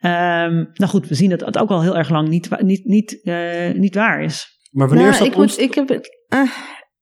[0.00, 3.20] Um, nou goed, we zien dat het ook al heel erg lang niet, niet, niet,
[3.22, 4.46] uh, niet waar is.
[4.70, 6.50] Maar wanneer nou, is dat ik, moet, ik heb het, uh,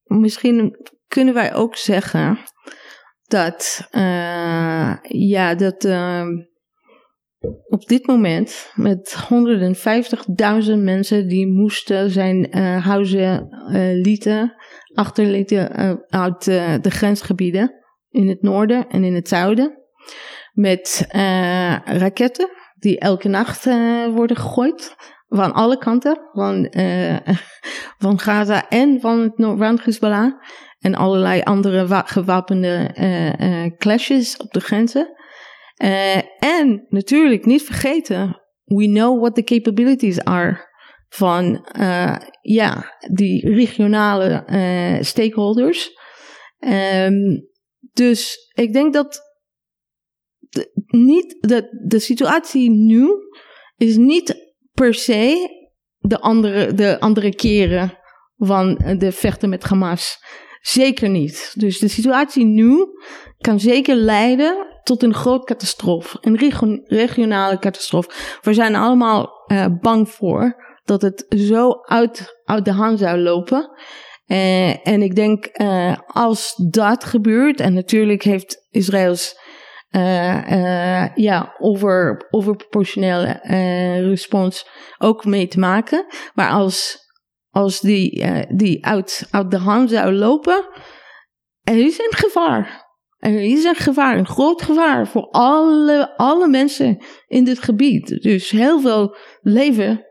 [0.04, 0.76] misschien
[1.08, 2.38] kunnen wij ook zeggen
[3.24, 5.84] dat, uh, ja, dat
[7.68, 9.26] op dit moment met
[10.66, 13.48] 150.000 mensen die moesten zijn huizen
[14.02, 14.54] lieten
[14.94, 17.74] achterlieten uh, uit uh, de grensgebieden
[18.10, 19.82] in het noorden en in het zuiden.
[20.52, 23.64] Met uh, raketten die elke nacht
[24.14, 24.94] worden gegooid.
[25.28, 26.20] Van alle kanten.
[26.32, 26.72] Van,
[28.04, 30.32] van Gaza en van het noord Hezbollah.
[30.78, 32.90] En allerlei andere gewapende
[33.78, 35.08] clashes op de grenzen.
[36.38, 40.72] En natuurlijk niet vergeten, we know what the capabilities are
[41.08, 45.90] van uh, ja, die regionale uh, stakeholders.
[46.58, 47.48] Um,
[47.92, 49.20] dus ik denk dat
[50.38, 53.08] de, niet de, de situatie nu
[53.76, 55.48] is niet per se
[55.98, 57.98] de andere, de andere keren
[58.36, 60.18] van de vechten met Hamas.
[60.60, 61.52] Zeker niet.
[61.54, 62.86] Dus de situatie nu
[63.38, 66.18] kan zeker leiden tot een groot catastrofe.
[66.20, 66.36] Een
[66.86, 68.10] regionale catastrofe.
[68.42, 73.70] We zijn allemaal uh, bang voor dat het zo uit, uit de hand zou lopen.
[74.26, 79.42] Uh, en ik denk, uh, als dat gebeurt, en natuurlijk heeft Israëls
[81.14, 83.40] ja, over, overproportionele
[84.08, 84.68] respons
[84.98, 86.06] ook mee te maken.
[86.34, 86.98] Maar als,
[87.50, 90.68] als die, die uit, uit de hand zou lopen,
[91.62, 92.83] er is een gevaar.
[93.24, 98.22] Er is een gevaar, een groot gevaar voor alle, alle mensen in dit gebied.
[98.22, 100.04] Dus heel veel leven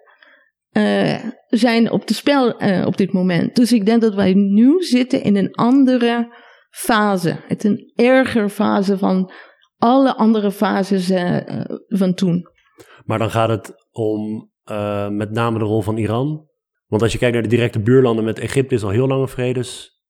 [0.71, 3.56] uh, zijn op de spel uh, op dit moment.
[3.56, 6.36] Dus ik denk dat wij nu zitten in een andere
[6.69, 7.39] fase.
[7.47, 9.32] Het een erger fase van
[9.78, 11.39] alle andere fases uh,
[11.88, 12.47] van toen.
[13.06, 14.52] Maar dan gaat het om
[15.10, 16.47] met name de rol van Iran.
[16.88, 20.02] Want als je kijkt naar de directe buurlanden met Egypte is al heel lange vredes.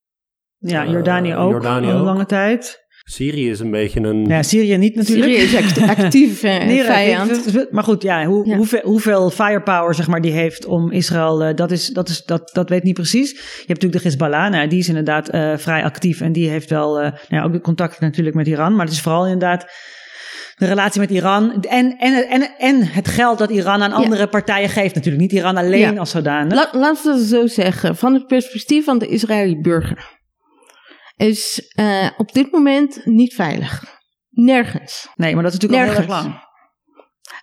[0.58, 2.83] Ja, Jordanië ook, Jordanië al een lange tijd.
[3.04, 4.26] Syrië is een beetje een...
[4.26, 5.32] Ja, Syrië niet natuurlijk.
[5.32, 7.72] Syrië is actief uh, nee, vijand.
[7.72, 8.56] Maar goed, ja, hoe, ja.
[8.56, 12.50] Hoeveel, hoeveel, firepower zeg maar, die heeft om Israël, uh, dat, is, dat, is, dat,
[12.54, 13.32] dat weet niet precies.
[13.32, 16.22] Je hebt natuurlijk de Hezbollah, nou, die is inderdaad uh, vrij actief.
[16.22, 18.76] En die heeft wel nou ja, ook de contacten natuurlijk met Iran.
[18.76, 19.66] Maar het is vooral inderdaad
[20.56, 21.64] de relatie met Iran.
[21.64, 24.28] En, en, en, en het geld dat Iran aan andere ja.
[24.28, 25.24] partijen geeft natuurlijk.
[25.24, 26.54] Niet Iran alleen als zodanig.
[26.54, 27.96] La, laten we het zo zeggen.
[27.96, 30.22] Van het perspectief van de Israëli burger
[31.16, 33.84] is uh, op dit moment niet veilig.
[34.30, 35.10] Nergens.
[35.16, 36.24] Nee, maar dat is natuurlijk al heel Nergens.
[36.24, 36.52] erg lang.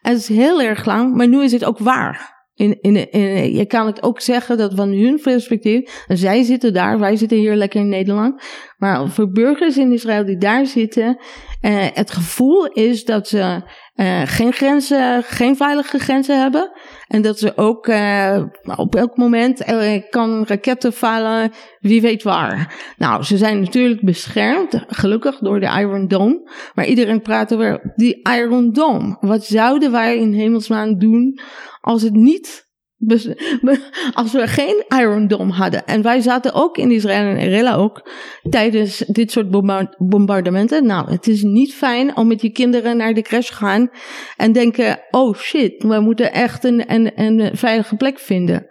[0.01, 2.39] Het is heel erg lang, maar nu is het ook waar.
[2.55, 6.73] In, in, in, je kan het ook zeggen dat van hun perspectief, en zij zitten
[6.73, 8.43] daar, wij zitten hier lekker in Nederland,
[8.77, 11.19] maar voor burgers in Israël die daar zitten,
[11.61, 13.63] eh, het gevoel is dat ze
[14.01, 16.71] eh, geen grenzen, geen veilige grenzen hebben.
[17.07, 18.43] En dat ze ook eh,
[18.77, 22.75] op elk moment eh, kan raketten vallen, wie weet waar.
[22.97, 26.51] Nou, ze zijn natuurlijk beschermd, gelukkig door de Iron Dome.
[26.75, 29.17] Maar iedereen praat over die Iron Dome.
[29.21, 31.41] Wat zouden wij in hemelsnaam doen
[31.81, 32.69] als het niet.
[33.01, 33.37] Be-
[34.13, 35.87] Als we geen Iron Dome hadden.
[35.87, 38.11] En wij zaten ook in Israël en Irela ook
[38.51, 40.87] tijdens dit soort bomba- bombardementen.
[40.87, 43.91] Nou, het is niet fijn om met je kinderen naar de crash te gaan
[44.37, 48.67] en denken: oh shit, we moeten echt een, een, een veilige plek vinden.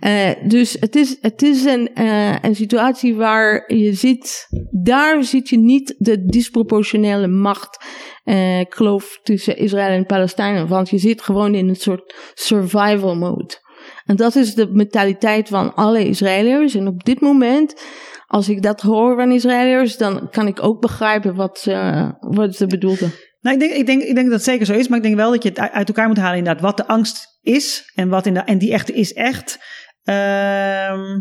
[0.00, 5.48] Eh, dus het is, het is een, eh, een situatie waar je ziet, daar ziet
[5.48, 7.84] je niet de disproportionele macht
[8.24, 10.68] eh, kloof tussen Israël en Palestijnen.
[10.68, 13.66] Want je zit gewoon in een soort survival mode.
[14.08, 16.74] En dat is de mentaliteit van alle Israëliërs.
[16.74, 17.82] En op dit moment,
[18.26, 22.66] als ik dat hoor van Israëliërs, dan kan ik ook begrijpen wat ze, wat ze
[22.66, 23.12] bedoelden.
[23.40, 25.16] Nou, ik denk, ik, denk, ik denk dat het zeker zo is, maar ik denk
[25.16, 26.62] wel dat je het uit elkaar moet halen inderdaad.
[26.62, 29.58] Wat de angst is en, wat in de, en die echte is echt.
[30.04, 31.20] Ehm,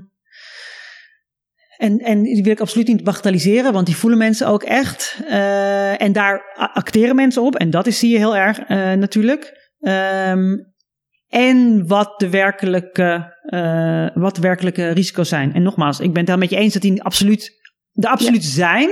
[1.77, 5.19] en, en die wil ik absoluut niet bagatelliseren, want die voelen mensen ook echt.
[5.27, 6.41] Eh, en daar
[6.73, 7.55] acteren mensen op.
[7.55, 9.71] En dat is, zie je heel erg eh, natuurlijk.
[9.79, 10.55] Ehm,
[11.29, 15.53] en wat de, werkelijke, eh, wat de werkelijke risico's zijn.
[15.53, 17.51] En nogmaals, ik ben het wel met je eens dat die absoluut,
[17.93, 18.89] er absoluut zijn.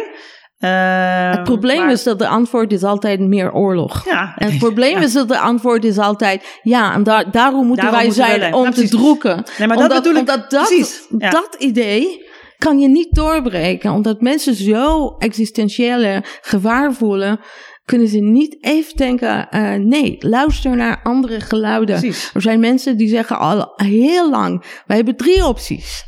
[0.58, 4.06] Ehm, Het probleem maar- is dat de antwoord is altijd meer oorlog.
[4.06, 5.02] Ja, En het probleem ja.
[5.04, 8.54] is dat de antwoord is altijd, ja, en daar, daarom moeten Daarom wij moeten zijn
[8.54, 9.44] om te droeken.
[9.58, 11.30] Nee, maar dat omdat, bedoel ik- omdat dat, ja.
[11.30, 12.24] dat idee
[12.58, 13.92] kan je niet doorbreken.
[13.92, 17.40] Omdat mensen zo existentiële gevaar voelen,
[17.86, 22.00] kunnen ze niet even denken, eh, nee, luister naar andere geluiden.
[22.00, 22.30] Precies.
[22.34, 26.04] Er zijn mensen die zeggen al heel lang, wij hebben drie opties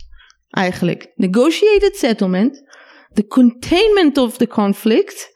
[0.49, 1.11] eigenlijk.
[1.15, 2.63] Negotiated settlement,
[3.13, 5.31] the containment of the conflict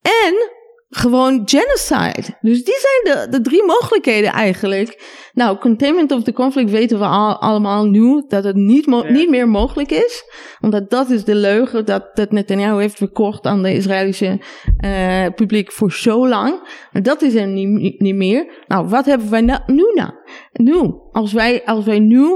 [0.00, 0.55] en
[0.96, 2.36] gewoon genocide.
[2.40, 5.02] Dus die zijn de, de drie mogelijkheden eigenlijk.
[5.32, 9.10] Nou, containment of the conflict weten we al, allemaal nu dat het niet, Ja.
[9.10, 10.24] niet meer mogelijk is.
[10.60, 14.40] Omdat dat is de leugen dat, dat Netanyahu heeft verkocht aan de Israëlische
[14.78, 16.60] eh, publiek voor zo lang.
[16.92, 18.64] Maar dat is er niet, niet, meer.
[18.66, 20.10] Nou, wat hebben wij nu nou?
[20.52, 22.28] Nu, als wij, als wij nu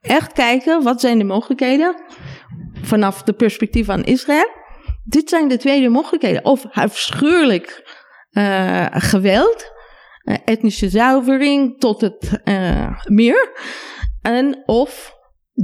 [0.00, 1.94] echt kijken, wat zijn de mogelijkheden?
[2.82, 4.58] Vanaf de perspectief van Israël.
[5.04, 6.44] Dit zijn de tweede mogelijkheden.
[6.44, 7.89] Of afschuwelijk
[8.92, 9.64] geweld,
[10.24, 13.50] eh, etnische zuivering tot het eh, meer.
[14.22, 15.18] En of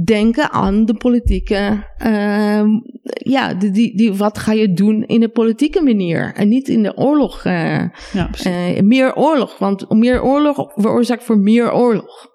[0.05, 2.67] denken aan de politieke, ehm,
[3.03, 6.83] ja, die, die, die, wat ga je doen in de politieke manier en niet in
[6.83, 7.45] de oorlog.
[7.45, 12.27] eh, Ja, eh, meer oorlog, want meer oorlog veroorzaakt voor meer oorlog.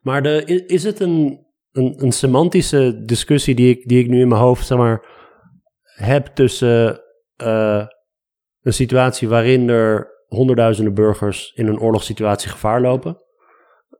[0.00, 4.28] Maar de, is het een, een, een semantische discussie die ik, die ik nu in
[4.28, 5.06] mijn hoofd zeg maar,
[5.82, 7.00] heb tussen
[7.36, 7.86] eh,
[8.62, 13.22] een situatie waarin er honderdduizenden burgers in een oorlogssituatie gevaar lopen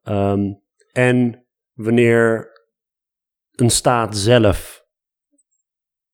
[0.03, 0.53] ehm,
[0.93, 2.51] en wanneer
[3.53, 4.81] een staat zelf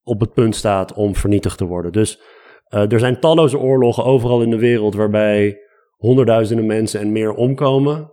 [0.02, 1.92] op het punt staat om vernietigd te worden.
[1.92, 2.20] Dus
[2.64, 5.58] eh, er zijn talloze oorlogen overal in de wereld waarbij
[5.96, 8.12] honderdduizenden mensen en meer omkomen.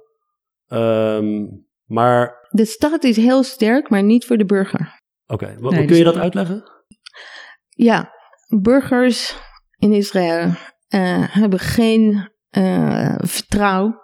[0.67, 1.45] Ehm,
[1.86, 5.02] maar, De staat is heel sterk, maar niet voor de burger.
[5.28, 6.63] oké, Nee, kun dus- je dat uitleggen?
[7.69, 8.13] Ja,
[8.62, 9.38] burgers
[9.78, 10.52] in Israël
[10.88, 14.04] eh, hebben geen eh, vertrouwen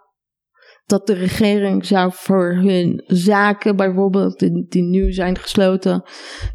[0.85, 6.03] dat de regering zou voor hun zaken, bijvoorbeeld die, die nu zijn gesloten,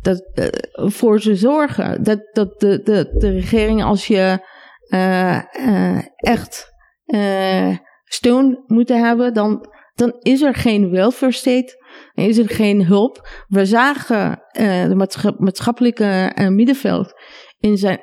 [0.03, 2.03] dat, eh, voor ze zorgen.
[2.03, 4.39] Dat, dat de, de, de regering, als je
[6.17, 6.73] echt
[8.05, 13.29] steun moet hebben, dan, dan is er geen welfare state, is er geen hulp.
[13.49, 14.43] We zagen
[14.89, 17.13] de maatscha- maatschappelijke middenveld
[17.59, 18.01] in zijn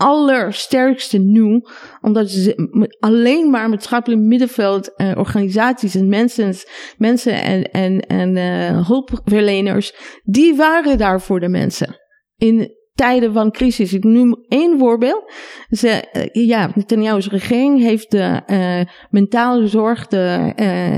[0.00, 1.62] allersterkste nu,
[2.00, 6.54] omdat ze alleen maar maatschappelijk middenveld eh, organisaties en mensen,
[6.98, 11.96] mensen en, en, en eh, hulpverleners, die waren daar voor de mensen.
[12.36, 13.92] In tijden van crisis.
[13.92, 15.32] Ik noem één voorbeeld.
[15.70, 20.52] Ze, eh, ja, Netanyahu's regering heeft de eh, mentale zorg, de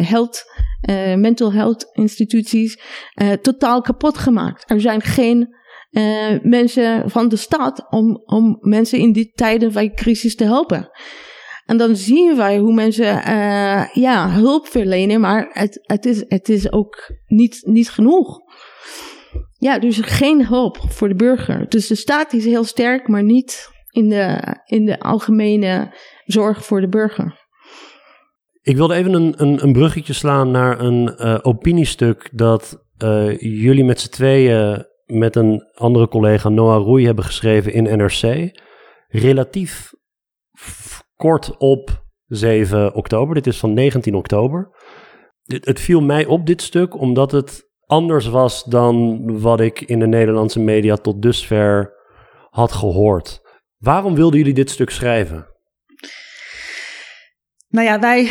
[0.06, 0.44] health,
[1.16, 2.80] mental health instituties
[3.42, 4.70] totaal kapot gemaakt.
[4.70, 5.56] Er zijn geen
[5.92, 10.90] eh, mensen van de stad om, om mensen in die tijden van crisis te helpen.
[11.64, 16.48] En dan zien wij hoe mensen eh, ja, hulp verlenen, maar het, het, is, het
[16.48, 18.38] is ook niet, niet genoeg.
[19.58, 21.68] Ja, dus geen hulp voor de burger.
[21.68, 26.80] Dus de staat is heel sterk, maar niet in de, in de algemene zorg voor
[26.80, 27.40] de burger.
[28.62, 33.84] Ik wilde even een, een, een bruggetje slaan naar een uh, opiniestuk dat uh, jullie
[33.84, 38.50] met z'n tweeën met een andere collega Noah Roei hebben geschreven in NRC.
[39.08, 39.92] Relatief
[41.16, 43.34] kort op 7 oktober.
[43.34, 44.70] Dit is van 19 oktober.
[45.42, 49.98] Het, het viel mij op, dit stuk, omdat het anders was dan wat ik in
[49.98, 51.92] de Nederlandse media tot dusver
[52.50, 53.40] had gehoord.
[53.76, 55.46] Waarom wilden jullie dit stuk schrijven?
[57.68, 58.24] Nou ja, wij,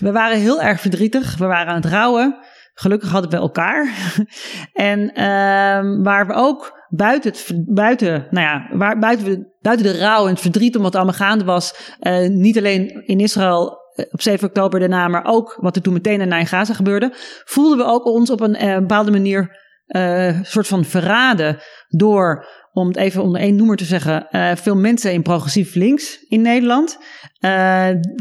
[0.00, 1.36] we waren heel erg verdrietig.
[1.36, 2.38] We waren aan het rouwen.
[2.74, 3.94] Gelukkig hadden we elkaar.
[4.72, 9.98] en uh, waar we ook buiten, het, buiten, nou ja, waar, buiten, we, buiten de
[9.98, 14.04] rouw en het verdriet om wat allemaal gaande was, uh, niet alleen in Israël eh,
[14.10, 17.10] op 7 oktober daarna, maar ook wat er toen meteen daarna in Gaza gebeurde,
[17.44, 21.58] voelden we ook ons op een uh, bepaalde manier uh, soort van verraden
[21.88, 26.24] door, om het even onder één noemer te zeggen, uh, veel mensen in progressief links
[26.28, 26.98] in Nederland.
[27.40, 27.50] Uh,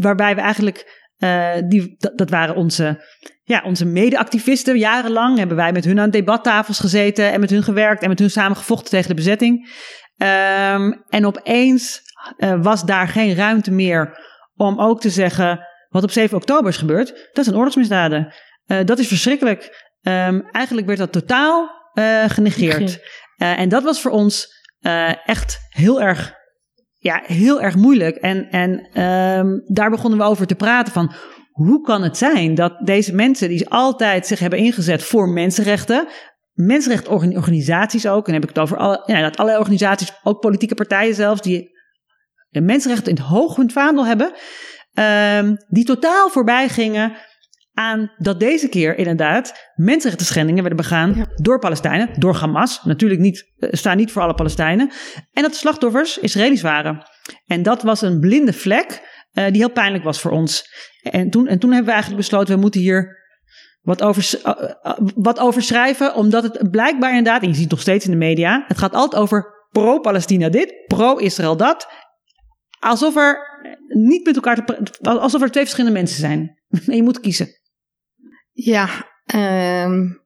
[0.02, 1.03] waarbij we eigenlijk,
[1.68, 3.02] die, dat, dat waren onze
[3.44, 8.02] ja, onze mede-activisten, jarenlang hebben wij met hun aan debattafels gezeten en met hun gewerkt
[8.02, 9.70] en met hun samen gevochten tegen de bezetting.
[10.18, 12.02] Um, en opeens
[12.38, 14.20] uh, was daar geen ruimte meer
[14.56, 18.34] om ook te zeggen: wat op 7 oktober is gebeurd, dat zijn oorlogsmisdaden.
[18.68, 19.92] Uh, dat is verschrikkelijk.
[20.02, 21.82] Um, eigenlijk werd dat totaal
[22.28, 23.00] genegeerd.
[23.38, 24.48] en dat was voor ons
[25.26, 26.34] echt heel erg
[27.04, 28.16] ja, heel erg moeilijk.
[28.16, 31.14] En, en um, daar begonnen we over te praten van
[31.52, 36.08] hoe kan het zijn dat deze mensen die altijd zich hebben ingezet voor mensenrechten,
[36.54, 40.76] mensenrechtenorganisaties ook, en dan heb ik het over alle, ja, dat allerlei organisaties, ook politieke
[40.76, 41.72] partijen zelfs, die
[42.50, 44.34] de mensenrechten in het hoogpunt vaandel hebben,
[45.40, 47.14] um, die totaal voorbij gingen
[47.74, 51.26] aan dat deze keer inderdaad mensenrechten schendingen werden begaan ja.
[51.36, 52.84] door Palestijnen, door Hamas.
[52.84, 54.92] Natuurlijk niet, uh, staan niet voor alle Palestijnen.
[55.32, 57.04] En dat de slachtoffers Israëli's waren.
[57.46, 59.02] En dat was een blinde vlek
[59.34, 60.70] uh, die heel pijnlijk was voor ons.
[61.02, 63.22] En toen, en toen hebben we eigenlijk besloten, we moeten hier
[63.82, 67.82] wat over, uh, wat over schrijven, omdat het blijkbaar inderdaad, en je ziet het nog
[67.82, 71.88] steeds in de media, het gaat altijd over pro-Palestina dit, pro-Israël dat.
[72.80, 73.38] Alsof er
[73.88, 76.62] niet met elkaar, te, alsof er twee verschillende mensen zijn.
[76.88, 77.48] En je moet kiezen.
[78.54, 78.88] Ja,
[79.36, 80.22] um,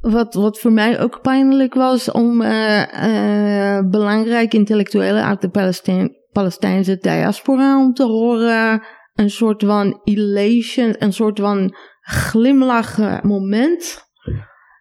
[0.00, 6.16] wat, wat voor mij ook pijnlijk was om uh, uh, belangrijke intellectuelen uit de Palestijn,
[6.32, 8.82] Palestijnse diaspora om te horen.
[9.14, 14.02] Een soort van elation, een soort van glimlach moment.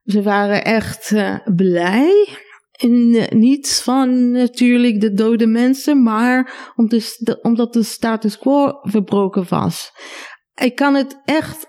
[0.03, 2.27] Ze waren echt uh, blij.
[2.71, 6.71] En niet van natuurlijk de dode mensen, maar
[7.41, 9.91] omdat de status quo verbroken was.
[10.55, 11.67] Ik kan het echt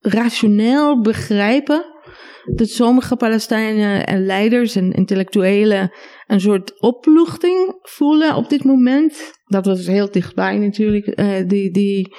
[0.00, 1.84] rationeel begrijpen
[2.54, 5.92] dat sommige Palestijnen en leiders en intellectuelen
[6.26, 9.32] een soort opluchting voelen op dit moment.
[9.44, 12.16] Dat was heel dichtbij natuurlijk, uh, die, die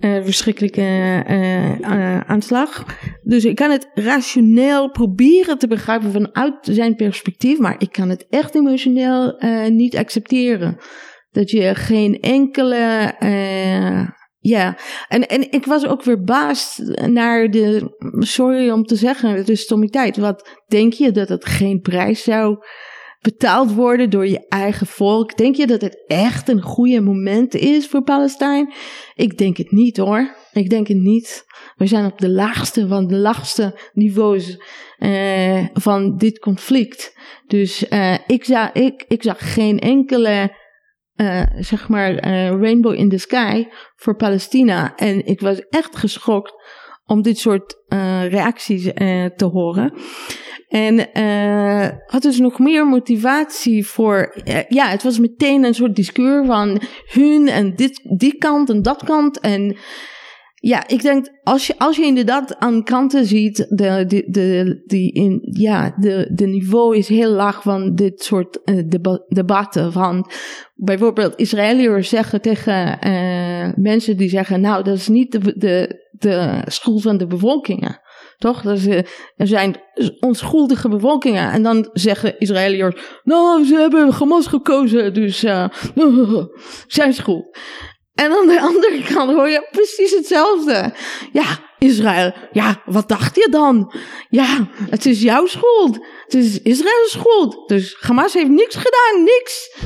[0.00, 2.84] uh, verschrikkelijke uh, aanslag.
[3.22, 8.26] Dus ik kan het rationeel proberen te begrijpen vanuit zijn perspectief, maar ik kan het
[8.28, 10.76] echt emotioneel niet accepteren.
[11.30, 13.14] Dat je geen enkele
[14.40, 14.76] ja,
[15.08, 20.16] en, en ik was ook verbaasd naar de, sorry om te zeggen, de stommiteit.
[20.16, 22.58] Wat denk je dat het geen prijs zou
[23.20, 25.36] betaald worden door je eigen volk?
[25.36, 28.72] Denk je dat het echt een goede moment is voor Palestijn?
[29.14, 30.36] Ik denk het niet hoor.
[30.52, 31.44] Ik denk het niet.
[31.76, 34.62] We zijn op de laagste van de laagste niveaus
[34.98, 37.18] uh, van dit conflict.
[37.46, 40.58] Dus uh, ik, zag, ik, ik zag geen enkele
[41.20, 44.96] uh, zeg maar, uh, Rainbow in the Sky voor Palestina.
[44.96, 46.52] En ik was echt geschokt
[47.06, 48.82] om dit soort uh, reacties
[49.36, 49.92] te horen.
[50.68, 50.96] En
[52.06, 54.42] had dus nog meer motivatie voor.
[54.68, 59.04] ja, het was meteen een soort discours van hun en dit, die kant en dat
[59.04, 59.40] kant.
[59.40, 59.76] En
[60.62, 65.40] ja, ik denk, als je, als je inderdaad aan kanten ziet, de, de, die in,
[65.42, 69.92] ja, de, de niveau is heel laag van dit soort deba debatten.
[69.92, 70.30] Van
[70.74, 76.62] bijvoorbeeld Israëliërs zeggen tegen uh, mensen die zeggen, nou, dat is niet de, de, de
[77.00, 78.00] van de bevolkingen.
[78.38, 78.64] Toch?
[78.64, 78.96] Uh,
[79.36, 79.76] er zijn
[80.20, 81.50] onschuldige bevolkingen.
[81.52, 85.38] En dan zeggen Israëliërs, nou, ze hebben Hamas gekozen, dus
[86.86, 87.58] zijn schuld.
[88.20, 90.92] En aan de andere kant hoor je precies hetzelfde.
[91.32, 92.32] Ja, Israël.
[92.52, 93.94] Ja, wat dacht je dan?
[94.28, 95.98] Ja, het is jouw schuld.
[96.24, 97.68] Het is Israëls schuld.
[97.68, 99.76] Dus Hamas heeft niks gedaan, niks.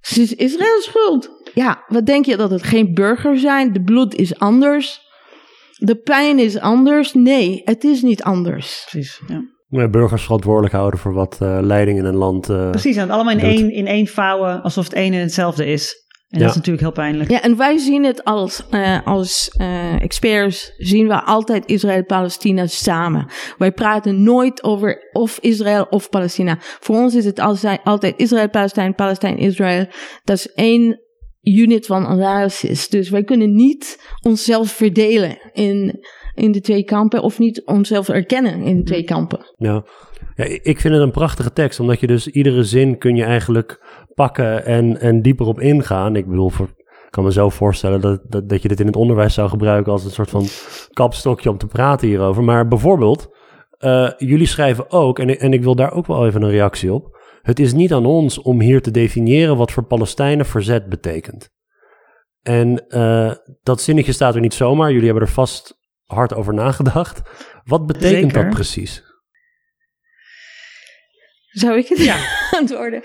[0.00, 1.30] Het is Israëls schuld.
[1.54, 3.72] Ja, wat denk je dat het geen burgers zijn?
[3.72, 5.00] De bloed is anders.
[5.76, 7.14] De pijn is anders.
[7.14, 8.86] Nee, het is niet anders.
[8.90, 9.20] Precies,
[9.68, 9.88] ja.
[9.88, 12.50] burgers verantwoordelijk houden voor wat uh, leiding in een land.
[12.50, 16.06] Uh, Precies, en het allemaal in één, in één vouwen, alsof het ene hetzelfde is.
[16.28, 17.30] En dat is natuurlijk heel pijnlijk.
[17.30, 22.06] Ja, en wij zien het als, uh, als uh, experts, zien we altijd Israël en
[22.06, 23.26] Palestina samen.
[23.58, 26.56] Wij praten nooit over of Israël of Palestina.
[26.60, 29.86] Voor ons is het altijd, altijd Israël, Palestijn, Palestijn, Israël.
[30.24, 31.00] Dat is één
[31.42, 32.88] unit van analysis.
[32.88, 36.04] Dus wij kunnen niet onszelf verdelen in,
[36.34, 39.54] in de twee kampen of niet onszelf erkennen in de twee kampen.
[39.56, 39.84] Ja.
[40.36, 43.80] ja, ik vind het een prachtige tekst, omdat je dus iedere zin kun je eigenlijk
[44.18, 46.16] pakken en, en dieper op ingaan.
[46.16, 48.96] Ik bedoel, voor, ik kan me zo voorstellen dat, dat, dat je dit in het
[48.96, 50.46] onderwijs zou gebruiken als een soort van
[50.92, 52.42] kapstokje om te praten hierover.
[52.42, 53.36] Maar bijvoorbeeld,
[53.78, 57.16] uh, jullie schrijven ook, en, en ik wil daar ook wel even een reactie op.
[57.42, 61.50] Het is niet aan ons om hier te definiëren wat voor Palestijnen verzet betekent.
[62.42, 64.90] En uh, dat zinnetje staat er niet zomaar.
[64.90, 67.22] Jullie hebben er vast hard over nagedacht.
[67.64, 69.02] Wat betekent dat precies?
[71.48, 72.16] Zou ik het ja.
[72.60, 73.02] antwoorden?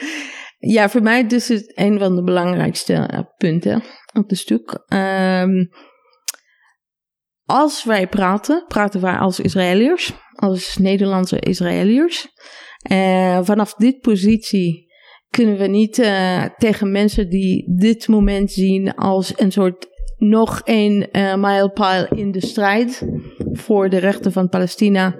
[0.65, 3.83] Ja, voor mij dus het een van de belangrijkste eh, punten
[4.13, 4.83] op het stuk.
[4.93, 5.69] Um,
[7.45, 12.27] als wij praten, praten wij als Israëliërs, als Nederlandse Israëliërs.
[12.91, 14.91] Uh, vanaf dit positie
[15.29, 19.87] kunnen we niet uh, tegen mensen die dit moment zien als een soort
[20.17, 23.07] nog een uh, in de strijd
[23.51, 25.15] voor de rechten van Palestina.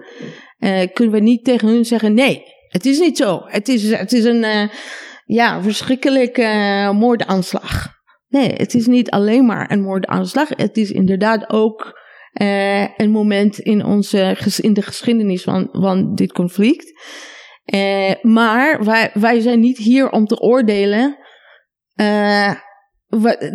[0.93, 3.41] kunnen we niet tegen hun zeggen: nee, het is niet zo.
[3.45, 4.69] Het is, het is een
[5.25, 7.87] ja, verschrikkelijke uh, moordaanslag.
[8.27, 10.49] Nee, het is niet alleen maar een moordaanslag.
[10.49, 12.01] Het is inderdaad ook
[12.41, 17.01] uh, een moment in, onze, in de geschiedenis van, van dit conflict.
[17.73, 21.17] Uh, maar wij, wij zijn niet hier om te oordelen.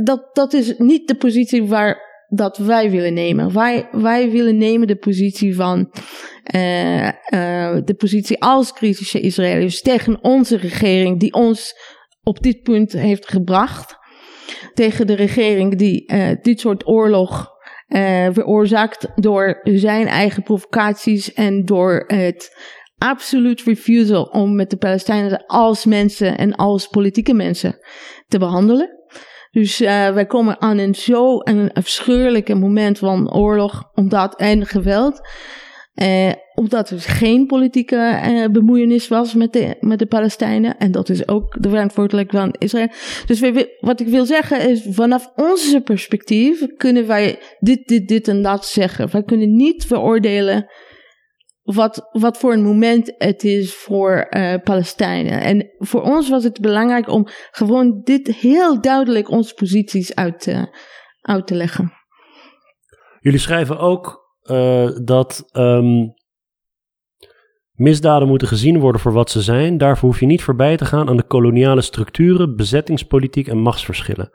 [0.05, 3.53] dat, dat is niet de positie waar dat wij willen nemen.
[3.53, 5.91] Wij, wij willen nemen de positie van
[6.55, 7.11] uh, uh,
[7.85, 11.75] de positie als kritische Israëliërs tegen onze regering die ons
[12.23, 13.97] op dit punt heeft gebracht.
[14.75, 17.57] Tegen de regering die uh, dit soort oorlog
[18.33, 22.57] veroorzaakt door zijn eigen provocaties en door het
[22.99, 27.79] absoluut refusal om met de Palestijnen als mensen en als politieke mensen
[28.27, 28.98] te behandelen.
[29.59, 35.21] Dus uh, wij komen aan een zo een afschuwelijke moment van oorlog, omdat en geweld.
[36.03, 40.77] Uh, omdat er geen politieke uh, bemoeienis was met de, met de Palestijnen.
[40.77, 42.89] En dat is ook de verantwoordelijk van Israël.
[43.27, 43.41] Dus
[43.81, 48.67] wat ik wil zeggen is, vanaf onze perspectief kunnen wij dit, dit, dit en dat
[48.67, 49.11] zeggen.
[49.11, 50.67] Wij kunnen niet veroordelen
[51.75, 55.41] wat, wat voor een moment het is voor uh, Palestijnen.
[55.41, 60.79] En voor ons was het belangrijk om gewoon dit heel duidelijk onze posities uit te,
[61.21, 61.93] uit te leggen.
[63.21, 66.15] Jullie schrijven ook uh, dat um,
[67.73, 69.79] misdaden moeten gezien worden voor wat ze zijn.
[69.79, 74.31] Daarvoor hoef je niet voorbij te gaan aan de koloniale structuren, bezettingspolitiek en machtsverschillen.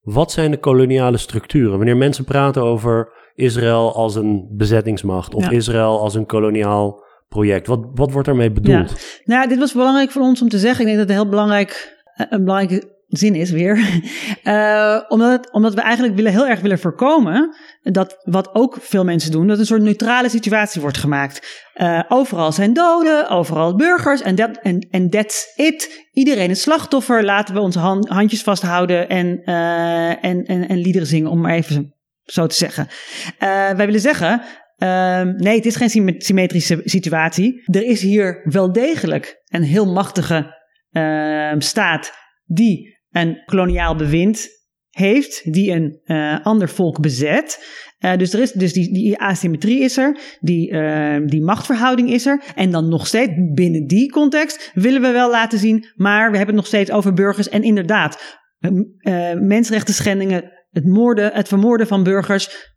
[0.00, 1.76] Wat zijn de koloniale structuren?
[1.76, 7.66] Wanneer mensen praten over Israël als een bezettingsmacht of Israël als een koloniaal project.
[7.66, 8.90] Wat, wat wordt daarmee bedoeld?
[8.90, 9.34] Ja.
[9.34, 10.80] Nou, dit was belangrijk voor ons om te zeggen.
[10.80, 14.02] Ik denk dat het heel belangrijk, eh, een belangrijke zin is weer.
[14.44, 19.04] Uh, omdat, het, omdat we eigenlijk willen, heel erg willen voorkomen dat wat ook veel
[19.04, 21.66] mensen doen, dat een soort neutrale situatie wordt gemaakt.
[21.76, 24.58] Uh, overal zijn doden, overal burgers en dat
[24.90, 26.06] en that's it.
[26.12, 27.24] Iedereen het slachtoffer.
[27.24, 27.78] Laten we onze
[28.08, 31.97] handjes vasthouden en, uh, en, en, en liederen zingen, om maar even
[32.30, 32.86] zo te zeggen.
[32.88, 34.42] Uh, wij willen zeggen,
[34.78, 37.62] uh, nee, het is geen symmetrische situatie.
[37.66, 40.56] Er is hier wel degelijk een heel machtige
[40.92, 42.12] uh, staat
[42.44, 44.48] die een koloniaal bewind
[44.90, 47.66] heeft, die een uh, ander volk bezet.
[48.04, 52.26] Uh, dus er is dus die, die asymmetrie is er, die, uh, die machtsverhouding is
[52.26, 52.42] er.
[52.54, 56.54] En dan nog steeds binnen die context willen we wel laten zien, maar we hebben
[56.54, 57.48] het nog steeds over burgers.
[57.48, 58.38] En inderdaad,
[59.40, 62.72] mensenrechten schendingen het, moorden, het vermoorden van burgers,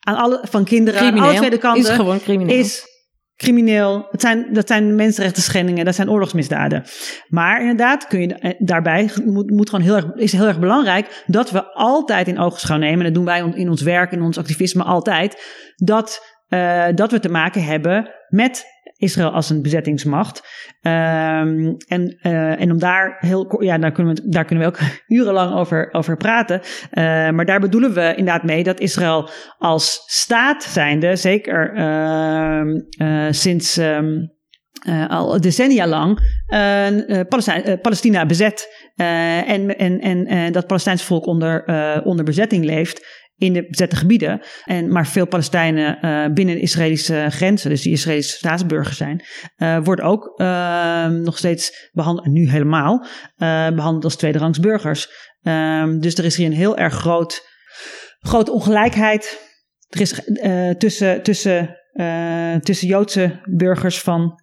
[0.00, 1.28] aan alle, van kinderen, crimineel.
[1.28, 1.90] aan alle twee kanten.
[1.90, 2.58] Is gewoon crimineel.
[2.58, 2.90] Is
[3.36, 4.06] crimineel.
[4.10, 6.84] Het zijn, dat zijn mensenrechten schendingen, dat zijn oorlogsmisdaden.
[7.28, 11.24] Maar inderdaad, kun je, eh, daarbij moet, moet gewoon heel erg, is heel erg belangrijk
[11.26, 14.38] dat we altijd in oogschouw nemen, en dat doen wij in ons werk en ons
[14.38, 15.42] activisme altijd,
[15.76, 18.64] dat, uh, dat we te maken hebben met
[19.02, 20.40] Israël als een bezettingsmacht.
[20.82, 24.88] Um, en, uh, en om daar heel ja, daar kunnen we, daar kunnen we ook
[25.18, 26.60] urenlang over, over praten.
[26.60, 29.28] Uh, maar daar bedoelen we inderdaad mee dat Israël
[29.58, 31.74] als staat zijnde, zeker
[32.98, 34.32] uh, sinds um,
[35.08, 36.18] al decennia lang,
[37.28, 41.64] Palestina, Palestina bezet en, en, en dat Palestijnse volk onder,
[42.04, 43.21] onder bezetting leeft.
[43.36, 44.40] In de bezette gebieden.
[44.64, 49.24] En, maar veel Palestijnen uh, binnen Israëlische grenzen, dus die Israëlische staatsburgers zijn,
[49.56, 53.06] uh, worden ook uh, nog steeds behandeld, nu helemaal,
[53.74, 55.08] behandeld als tweederangs burgers.
[55.42, 57.48] Ehm, dus er is hier een heel erg groot,
[58.18, 59.50] grote ongelijkheid
[59.88, 60.20] er is,
[60.78, 61.76] tussen, tussen,
[62.60, 64.41] tussen Joodse burgers van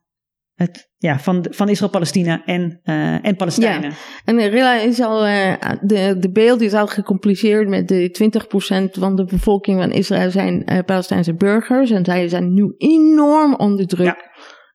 [0.59, 3.89] het, ja, van, van Israël-Palestina en, uh, en Palestijnen.
[3.89, 3.95] Ja.
[4.25, 8.31] En Rilla is al, uh, de, de beeld is al gecompliceerd met de
[8.95, 11.91] 20% van de bevolking van Israël zijn uh, Palestijnse burgers.
[11.91, 14.05] En zij zijn nu enorm onder druk.
[14.05, 14.17] Ja.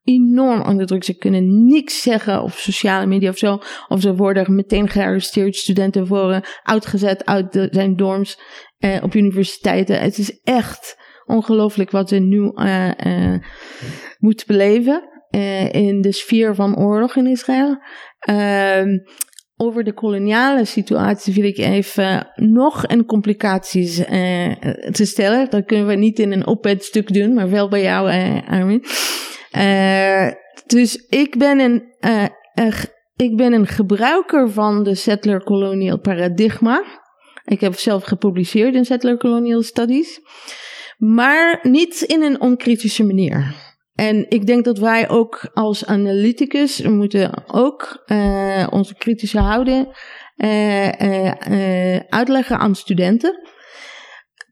[0.02, 1.04] Enorm onder druk.
[1.04, 3.58] Ze kunnen niks zeggen op sociale media of zo.
[3.88, 5.56] Of ze worden meteen gearresteerd.
[5.56, 8.40] Studenten worden uitgezet uit de, zijn dorms
[9.02, 10.00] op universiteiten.
[10.00, 12.52] Het is echt ongelooflijk wat ze nu
[14.18, 15.13] moeten beleven.
[15.34, 17.78] Uh, in de sfeer van oorlog in Israël.
[18.30, 18.98] Uh,
[19.56, 24.52] over de koloniale situatie wil ik even nog een complicaties uh,
[24.90, 25.50] te stellen.
[25.50, 28.84] Dat kunnen we niet in een op stuk doen, maar wel bij jou, uh, Armin.
[30.66, 31.82] dus ik ben een,
[33.16, 36.84] ik ben een gebruiker van de settler-colonial paradigma.
[37.44, 40.20] Ik heb zelf gepubliceerd in settler-colonial studies.
[40.96, 43.54] Maar niet in een onkritische manier.
[43.94, 49.86] En ik denk dat wij ook als analyticus moeten ook uh, onze kritische houding
[50.36, 53.52] uh, uh, uitleggen aan studenten.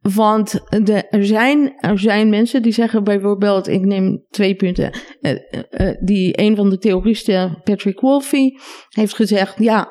[0.01, 0.61] Want
[1.11, 4.93] er, zijn, er zijn mensen die zeggen bijvoorbeeld, ik neem twee punten.
[6.01, 9.88] die een van de theoristen, Patrick Wolfe, heeft gezegd: ja,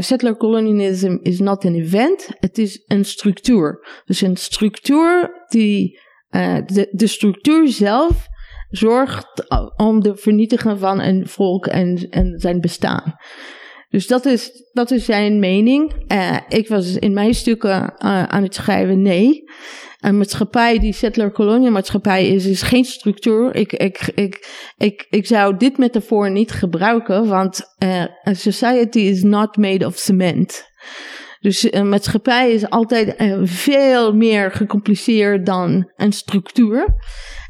[0.00, 3.86] settler colonialism is not an event, het is een structuur.
[4.04, 6.00] Dus een structuur die,
[6.66, 8.28] de, de structuur zelf
[8.76, 9.44] zorgt
[9.76, 13.16] om de vernietigen van een volk en, en zijn bestaan.
[13.88, 15.92] Dus dat is, dat is zijn mening.
[16.12, 19.42] Uh, ik was in mijn stukken uh, aan het schrijven, nee.
[20.00, 23.54] Een maatschappij die settler-kolonie maatschappij is, is geen structuur.
[23.54, 29.22] Ik, ik, ik, ik, ik zou dit metafoor niet gebruiken, want uh, a society is
[29.22, 30.64] not made of cement.
[31.40, 36.86] Dus een maatschappij is altijd veel meer gecompliceerd dan een structuur.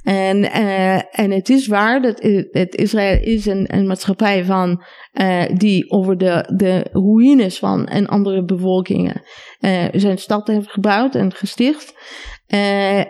[0.05, 4.83] En, uh, en het is waar dat het Israël is een, een maatschappij van,
[5.13, 9.23] uh, die over de, de ruïnes van en andere bevolkingen
[9.61, 11.95] uh, zijn stad heeft gebouwd en gesticht.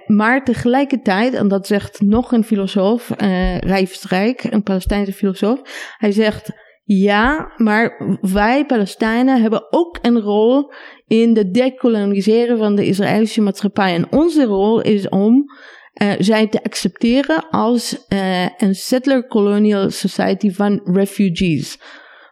[0.07, 5.61] maar tegelijkertijd, en dat zegt nog een filosoof, uh, Rijfstrijk, een Palestijnse filosoof,
[5.99, 6.53] hij zegt,
[6.85, 10.73] ja, maar wij Palestijnen hebben ook een rol
[11.07, 13.95] in de decoloniseren van de Israëlische maatschappij.
[13.95, 15.45] En onze rol is om
[16.03, 21.79] uh, zijn te accepteren als uh, een settler colonial society van refugees,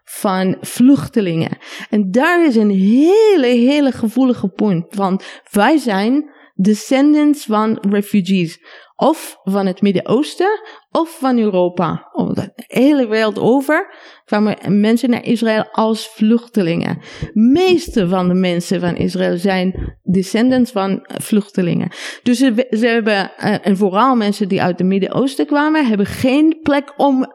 [0.05, 1.59] van vluchtelingen.
[1.91, 8.59] En daar is een hele, hele gevoelige punt, want wij zijn descendants van refugees.
[9.03, 12.09] Of van het Midden-Oosten, of van Europa.
[12.12, 13.94] Of de hele wereld over
[14.24, 16.98] kwamen mensen naar Israël als vluchtelingen.
[17.32, 21.90] Meeste van de mensen van Israël zijn descendants van vluchtelingen.
[22.22, 26.59] Dus ze, ze hebben, eh, en vooral mensen die uit het Midden-Oosten kwamen, hebben geen
[26.62, 27.26] plek om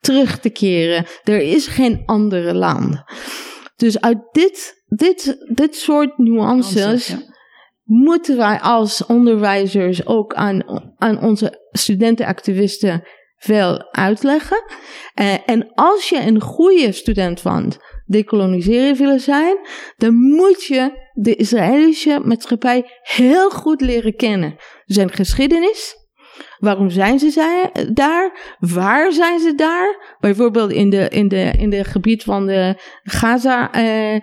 [0.00, 1.06] terug te keren.
[1.24, 3.02] Er is geen andere land.
[3.76, 7.16] Dus uit dit, dit, dit soort nuances
[7.92, 10.62] moeten wij als onderwijzers ook aan,
[10.98, 13.02] aan onze studentenactivisten
[13.36, 14.64] veel uitleggen.
[15.20, 17.72] Uh, en als je een goede student van
[18.06, 19.56] decoloniseren willen zijn,
[19.96, 24.56] dan moet je de Israëlische maatschappij heel goed leren kennen.
[24.84, 26.00] Zijn geschiedenis.
[26.58, 28.56] Waarom zijn ze daar?
[28.58, 30.16] Waar zijn ze daar?
[30.20, 33.76] Bijvoorbeeld in de, in de, in de gebied van de Gaza.
[33.76, 34.20] Uh,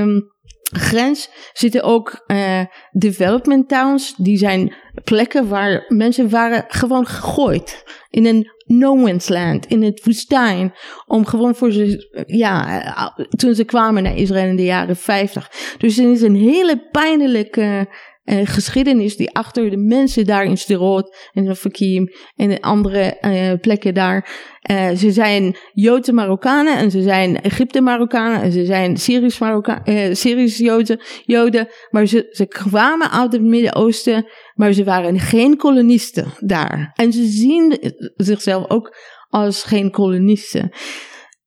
[0.00, 0.34] um,
[0.72, 2.60] grens zitten ook uh,
[2.92, 4.14] development towns.
[4.16, 7.84] Die zijn plekken waar mensen waren gewoon gegooid.
[8.10, 10.74] In een no man's land, in het woestijn.
[11.06, 15.50] Om gewoon voor ze, ja, eh, toen ze kwamen naar Israël in de jaren 50.
[15.78, 17.88] Dus het is een hele pijnlijke
[18.26, 23.18] uh, geschiedenis die achter de mensen daar in Sderot en in Fakim en in andere
[23.20, 24.28] uh, plekken daar.
[24.70, 29.82] Uh, ze zijn Joodse Marokkanen en ze zijn Egypte Marokkanen en ze zijn Syrisch, Marokka
[30.12, 31.68] Syrisch Joden, Joden.
[31.90, 36.90] Maar ze, ze kwamen uit het Midden-Oosten, maar ze waren geen kolonisten daar.
[36.94, 38.96] En ze zien zichzelf ook
[39.28, 40.70] als geen kolonisten.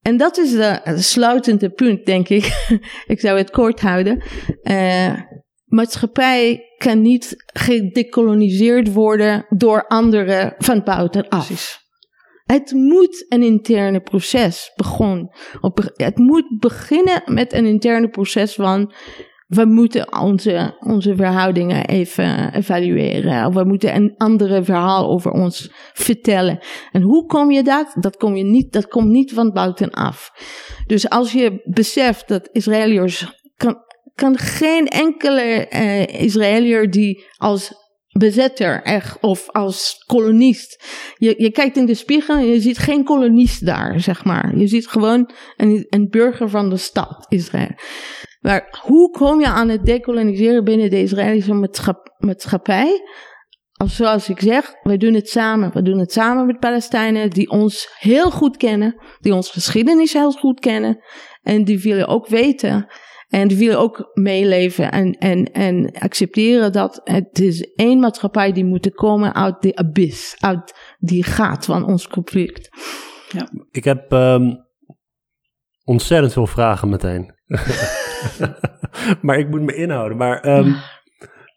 [0.02, 2.68] En dat is de sluitende punt, denk ik.
[3.14, 4.24] ik zou het kort houden.
[4.64, 5.14] Uh,
[5.70, 11.46] maatschappij kan niet gedecoloniseerd worden door anderen van buitenaf.
[11.46, 11.88] Precies.
[12.44, 15.30] Het moet een interne proces begonnen.
[15.94, 18.94] Het moet beginnen met een interne proces van
[19.50, 23.54] we moeten onze, onze verhoudingen even evalueren.
[23.54, 26.60] We moeten een andere verhaal over ons vertellen.
[26.92, 27.96] En hoe kom je dat?
[28.00, 30.32] Dat, kom je niet, dat komt niet van buitenaf.
[30.88, 33.39] Dus als je beseft dat Israëliërs
[34.20, 37.74] kan, geen enkele uh, Israëliër die als
[38.18, 40.84] bezetter echt, of als kolonist.
[41.18, 44.58] Je, je kijkt in de spiegel en je ziet geen kolonist daar, zeg maar.
[44.58, 47.72] Je ziet gewoon een, een burger van de stad Israël.
[48.40, 51.70] Maar hoe kom je aan het decoloniseren binnen de Israëlische
[52.18, 53.02] maatschappij?
[53.74, 55.74] Als zoals ik zeg, wij doen het samen.
[55.74, 60.32] We doen het samen met Palestijnen die ons heel goed kennen, die onze geschiedenis heel
[60.32, 61.04] goed kennen
[61.42, 62.88] en die willen ook weten
[63.30, 68.66] en die willen ook meeleven en, en, en accepteren dat het is één maatschappij die
[68.66, 72.70] moet komen uit de abyss, uit die gaat van ons conflict.
[73.30, 73.50] Ja.
[73.72, 74.66] Ik heb um,
[75.84, 77.34] ontzettend veel vragen meteen.
[79.22, 80.18] maar ik moet me inhouden.
[80.18, 80.76] Maar, um,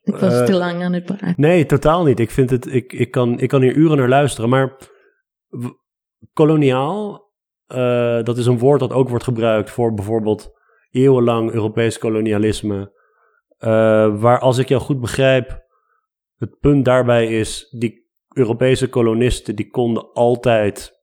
[0.03, 1.35] ik was uh, te lang aan het praten.
[1.37, 2.21] Nee, totaal niet.
[2.21, 4.51] Ik, vind het, ik, ik, kan, ik kan hier uren naar luisteren.
[4.51, 4.77] Maar
[6.33, 7.31] koloniaal,
[7.69, 10.61] uh, dat is een woord dat ook wordt gebruikt voor bijvoorbeeld
[10.93, 13.01] eeuwenlang Europees kolonialisme.
[13.59, 15.67] Uh, waar, als ik jou goed begrijp,
[16.37, 21.02] het punt daarbij is, die Europese kolonisten die konden altijd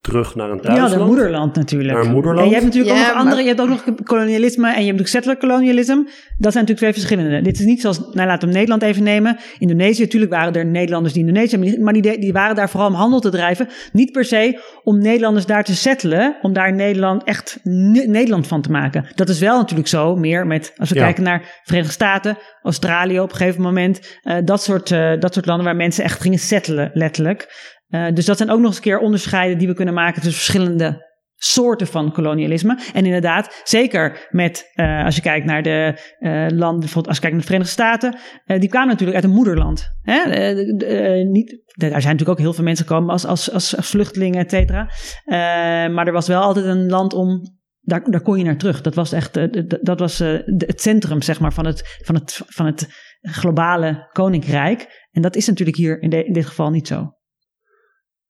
[0.00, 0.90] terug naar een thuisland.
[0.90, 2.02] Ja, naar moederland natuurlijk.
[2.02, 2.40] Naar moederland.
[2.40, 4.98] En je hebt natuurlijk ook nog andere, je hebt ook nog kolonialisme en je hebt
[4.98, 6.04] natuurlijk settler kolonialisme.
[6.38, 7.42] Dat zijn natuurlijk twee verschillende.
[7.42, 9.36] Dit is niet zoals, nou laten we Nederland even nemen.
[9.58, 13.20] Indonesië, natuurlijk waren er Nederlanders die Indonesië, maar die, die waren daar vooral om handel
[13.20, 13.68] te drijven.
[13.92, 18.70] Niet per se om Nederlanders daar te settelen, om daar Nederland echt Nederland van te
[18.70, 19.06] maken.
[19.14, 23.30] Dat is wel natuurlijk zo, meer met, als we kijken naar Verenigde Staten, Australië op
[23.30, 24.18] een gegeven moment.
[24.22, 27.48] Uh, dat, soort, uh, dat soort landen waar mensen echt gingen settelen, letterlijk.
[27.90, 30.40] Uh, dus dat zijn ook nog eens een keer onderscheiden die we kunnen maken tussen
[30.40, 32.78] verschillende soorten van kolonialisme.
[32.92, 37.22] En inderdaad, zeker met, uh, als je kijkt naar de uh, landen, bijvoorbeeld als je
[37.22, 38.18] kijkt naar de Verenigde Staten,
[38.60, 39.88] die kwamen natuurlijk uit een moederland.
[40.02, 40.52] Hè?
[41.24, 44.90] niet, daar zijn natuurlijk ook heel veel mensen gekomen als, als, als, vluchtelingen, et cetera.
[45.88, 48.80] maar er was wel altijd een land om daar, daar kon je naar terug.
[48.80, 49.34] Dat was echt
[49.84, 52.88] dat was, het centrum zeg maar, van, het, van, het, van het
[53.22, 55.08] globale koninkrijk.
[55.10, 57.18] En dat is natuurlijk hier in dit geval niet zo.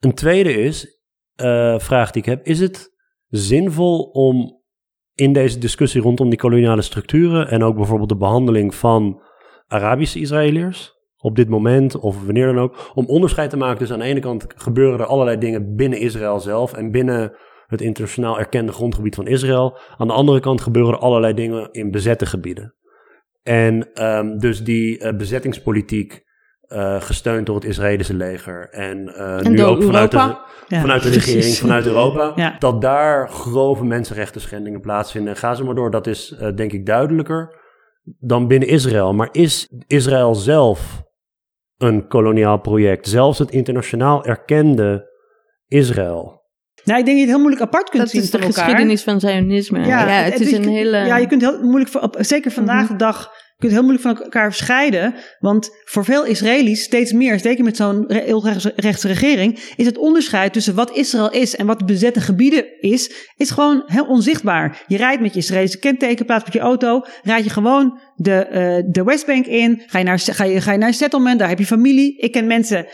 [0.01, 1.01] Een tweede is,
[1.42, 2.94] uh, vraag die ik heb, is het
[3.28, 4.62] zinvol om
[5.14, 9.22] in deze discussie rondom die koloniale structuren en ook bijvoorbeeld de behandeling van
[9.66, 13.78] Arabische Israëliërs op dit moment of wanneer dan ook, om onderscheid te maken.
[13.78, 17.36] Dus aan de ene kant gebeuren er allerlei dingen binnen Israël zelf en binnen
[17.66, 19.78] het internationaal erkende grondgebied van Israël.
[19.96, 22.74] Aan de andere kant gebeuren er allerlei dingen in bezette gebieden.
[23.42, 26.24] En um, dus die uh, bezettingspolitiek
[26.73, 28.68] uh, gesteund door het Israëlische leger.
[28.71, 30.37] En, uh, en nu ook vanuit de,
[30.68, 32.33] vanuit de regering, vanuit Europa.
[32.35, 32.57] Ja.
[32.59, 35.33] Dat daar grove mensenrechten schendingen plaatsvinden.
[35.33, 37.59] En ga ze maar door, dat is uh, denk ik duidelijker
[38.18, 39.14] dan binnen Israël.
[39.14, 41.03] Maar is Israël zelf
[41.77, 43.09] een koloniaal project?
[43.09, 45.11] Zelfs het internationaal erkende
[45.66, 46.39] Israël.
[46.85, 49.03] Nou, ik denk dat je het heel moeilijk apart kunt dat zien is de geschiedenis
[49.03, 49.79] van Zionisme.
[49.79, 50.97] Ja, ja het, het, is een hele...
[50.97, 54.53] Ja, je kunt heel moeilijk, zeker vandaag de dag je kunt heel moeilijk van elkaar
[54.53, 55.15] scheiden.
[55.39, 60.53] Want voor veel Israëli's, steeds meer, zeker met zo'n heel rechtse regering, is het onderscheid
[60.53, 64.85] tussen wat Israël is en wat bezette gebieden is, is gewoon heel onzichtbaar.
[64.87, 69.05] Je rijdt met je Israëlische kentekenplaats met je auto, rijd je gewoon de, uh, de
[69.05, 71.67] Westbank in, ga je, naar, ga, je, ga je naar een settlement, daar heb je
[71.67, 72.19] familie.
[72.19, 72.87] Ik ken mensen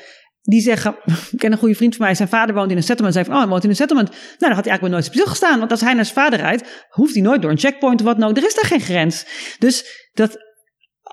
[0.43, 0.97] die zeggen,
[1.33, 3.14] ik ken een goede vriend van mij, zijn vader woont in een settlement.
[3.14, 4.09] Zei van, oh, hij woont in een settlement.
[4.09, 5.59] Nou, dan had hij eigenlijk nooit op gestaan.
[5.59, 8.19] Want als hij naar zijn vader rijdt, hoeft hij nooit door een checkpoint of wat
[8.19, 8.35] nou.
[8.35, 9.27] Er is daar geen grens.
[9.59, 10.45] Dus dat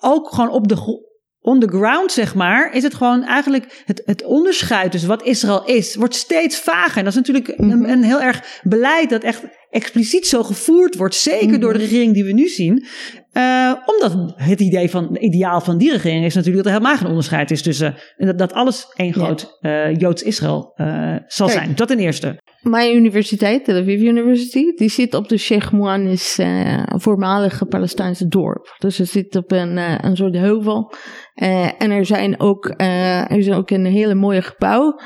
[0.04, 1.02] ook gewoon op de
[1.44, 5.66] on the ground, zeg maar, is het gewoon eigenlijk het, het onderscheid tussen wat Israël
[5.66, 6.98] is, wordt steeds vager.
[6.98, 7.90] En dat is natuurlijk een, mhm.
[7.90, 11.88] een heel erg beleid dat echt expliciet zo gevoerd wordt, zeker door de mhm.
[11.88, 12.86] regering die we nu zien.
[13.34, 16.98] Uh, omdat het idee van, het ideaal van die regering is natuurlijk dat er helemaal
[16.98, 21.60] geen onderscheid is tussen dat, dat alles één groot uh, Joods Israël uh, zal Kijk,
[21.60, 21.76] zijn.
[21.76, 22.42] Dat ten eerste.
[22.64, 28.76] Mijn universiteit, Tel Aviv University, die zit op de Sheikh Mouanis, uh, voormalige Palestijnse dorp.
[28.78, 30.94] Dus het zit op een, uh, een soort heuvel.
[31.36, 35.00] Uh, en er zijn ook, er is ook een hele mooie gebouw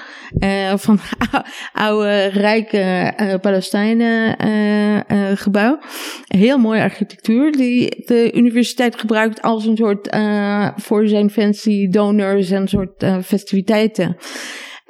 [0.75, 0.99] van
[1.73, 4.35] oude, rijke Palestijnen
[5.37, 5.79] gebouw.
[6.27, 10.17] Heel mooie architectuur die de universiteit gebruikt als een soort,
[10.75, 14.17] voor zijn fancy donors en soort festiviteiten.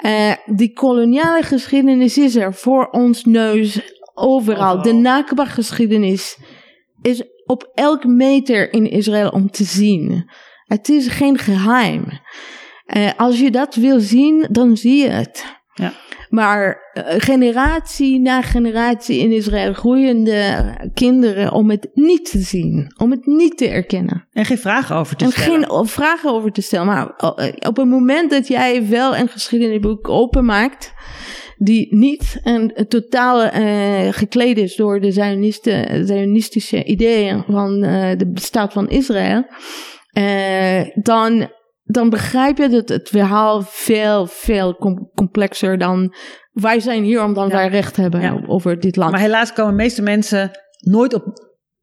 [0.05, 3.81] Uh, die koloniale geschiedenis is er voor ons neus
[4.13, 4.81] overal.
[4.81, 6.37] De Nakba-geschiedenis
[7.01, 10.29] is op elk meter in Israël om te zien.
[10.65, 12.03] Het is geen geheim.
[12.87, 15.56] Uh, als je dat wil zien, dan zie je het.
[15.77, 15.93] Ja.
[16.29, 23.11] Maar uh, generatie na generatie in Israël groeiende kinderen om het niet te zien, om
[23.11, 24.27] het niet te erkennen.
[24.33, 25.61] En geen vragen over te en stellen.
[25.61, 26.85] En geen vragen over te stellen.
[26.85, 27.07] Maar
[27.67, 30.93] op het moment dat jij wel een geschiedenisboek openmaakt,
[31.57, 35.11] die niet een, totaal uh, gekleed is door de
[36.05, 39.45] Zionistische ideeën van uh, de staat van Israël,
[40.13, 41.49] uh, dan,
[41.87, 46.15] dan begrijp je dat het verhaal veel, veel com complexer dan
[46.51, 47.55] wij zijn hier omdat ja.
[47.55, 48.43] wij recht hebben ja.
[48.47, 49.11] over dit land.
[49.11, 51.23] Maar helaas komen de meeste mensen nooit op,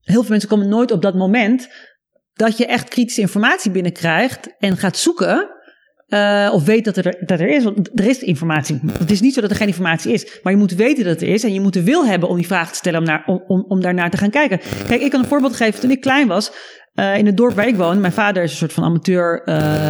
[0.00, 1.68] heel veel mensen komen nooit op dat moment
[2.32, 5.52] dat je echt kritische informatie binnenkrijgt en gaat zoeken.
[6.08, 7.64] Uh, of weet dat er, dat er is.
[7.64, 8.80] Want er is informatie.
[8.98, 10.40] Het is niet zo dat er geen informatie is.
[10.42, 11.44] Maar je moet weten dat er is.
[11.44, 12.98] En je moet de wil hebben om die vraag te stellen.
[12.98, 14.60] Om, naar, om, om, om daarnaar te gaan kijken.
[14.86, 15.80] Kijk, ik kan een voorbeeld geven.
[15.80, 16.52] Toen ik klein was.
[16.94, 18.00] Uh, in het dorp waar ik woon.
[18.00, 19.44] Mijn vader is een soort van amateur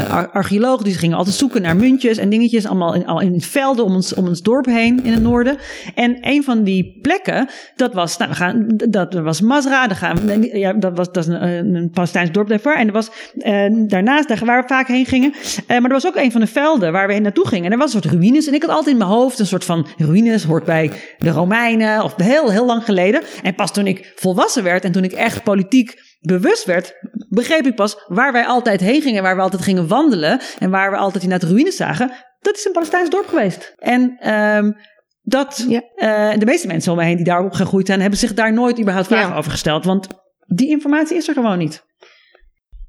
[0.09, 0.83] ar archeoloog.
[0.83, 2.67] Dus gingen altijd zoeken naar muntjes en dingetjes.
[2.67, 5.57] Allemaal in, al in velden om ons, om ons dorp heen in het noorden.
[5.95, 9.87] En een van die plekken, dat was, nou, we gaan, dat was Masra.
[9.87, 12.75] Daar gaan ja, dat was, dat een, een Palestijns dorp daarvoor.
[12.75, 15.35] En er was uh, daarnaast, daar waar we vaak heen gingen.
[15.67, 17.65] maar er was ook een van de velden waar we heen naartoe gingen.
[17.65, 18.47] En er was een soort ruïnes.
[18.47, 20.45] En ik had altijd in mijn hoofd een soort van ruïnes.
[20.45, 22.03] Hoort bij de Romeinen.
[22.03, 23.23] Of heel, heel lang geleden.
[23.43, 26.95] En pas toen ik volwassen werd en toen ik echt politiek bewust werd,
[27.29, 30.91] begreep ik pas waar wij altijd heen gingen, waar we altijd gingen wandelen en waar
[30.91, 32.13] we altijd naar de ruïnes zagen.
[32.41, 33.75] Dat is een Palestijns dorp geweest.
[33.79, 34.77] En um,
[35.23, 35.83] dat, ja.
[35.97, 38.81] uh, de meeste mensen om mij heen die daarop gegroeid zijn, hebben zich daar nooit
[38.81, 39.37] überhaupt vragen ja.
[39.37, 39.85] over gesteld.
[39.85, 40.07] Want
[40.47, 41.85] die informatie is er gewoon niet.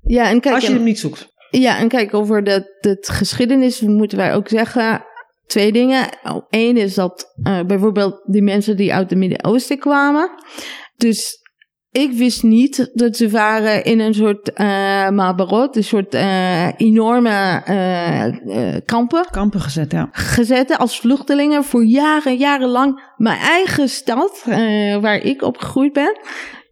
[0.02, 1.34] Ja, en kijk, Als je hem niet zoekt.
[1.50, 5.06] Ja, en kijk, over de, de geschiedenis moeten wij ook zeggen
[5.46, 6.10] twee dingen.
[6.50, 10.30] Eén is dat uh, bijvoorbeeld die mensen die uit het Midden-Oosten kwamen.
[10.96, 11.40] Dus
[11.96, 17.62] ik wist niet dat ze waren in een soort uh, Mabarot, een soort uh, enorme
[17.70, 19.26] uh, kampen.
[19.32, 20.10] Kampen gezet, ja.
[20.12, 23.02] Gezet als vluchtelingen voor jaren, jarenlang.
[23.18, 24.44] Mijn eigen stad,
[25.02, 26.20] waar ik opgegroeid ben.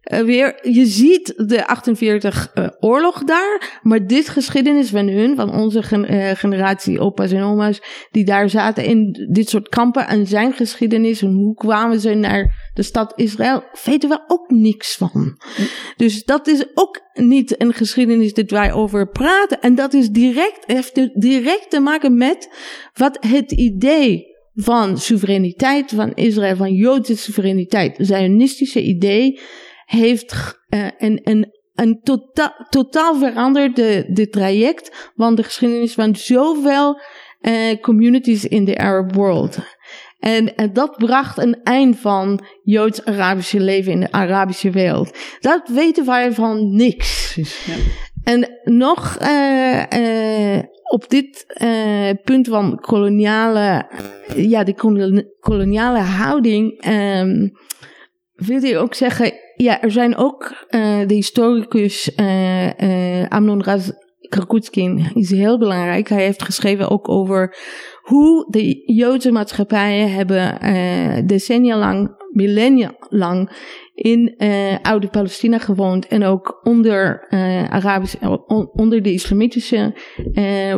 [0.04, 6.36] Weer, je ziet de 48 oorlog daar, maar dit geschiedenis van hun, van onze gen
[6.36, 7.80] generatie opa's en oma's,
[8.10, 12.70] die daar zaten in dit soort kampen en zijn geschiedenis en hoe kwamen ze naar
[12.74, 15.38] de stad Israël, weten we ook niks van.
[15.96, 19.60] Dus dat is ook niet een geschiedenis dat wij over praten.
[19.60, 22.48] En dat is direct, heeft direct te maken met
[22.94, 29.40] wat het idee van soevereiniteit van Israël, van Joodse soevereiniteit, Zionistische idee,
[29.84, 36.16] heeft uh, een, een, een tota totaal veranderd de, de traject van de geschiedenis van
[36.16, 37.00] zoveel
[37.40, 39.58] uh, communities in de Arab world.
[40.18, 45.18] En, en, dat bracht een eind van Joods-Arabische leven in de Arabische wereld.
[45.40, 47.32] Dat weten wij van niks.
[47.32, 47.74] Precies, ja.
[48.24, 53.86] En nog uh, uh, op dit uh, punt van koloniale,
[54.36, 54.74] ja, de
[55.40, 57.52] koloniale houding, um,
[58.34, 60.66] wil je ook zeggen, ja, er zijn ook
[61.06, 62.16] de historicus
[63.28, 63.90] Amnon Raz
[64.28, 66.08] Krakutskin is heel belangrijk.
[66.08, 67.56] Hij heeft geschreven ook over
[68.02, 73.50] hoe de Joodse maatschappijen hebben uh, decennia lang, millennia lang
[73.94, 78.14] in uh, oude Palestina gewoond en ook onder uh, Arabisch,
[78.46, 79.94] on, onder de islamitische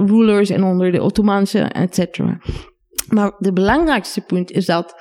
[0.06, 2.18] rulers en onder de Ottomaanse, etc.
[3.08, 4.94] Maar de belangrijkste punt is dat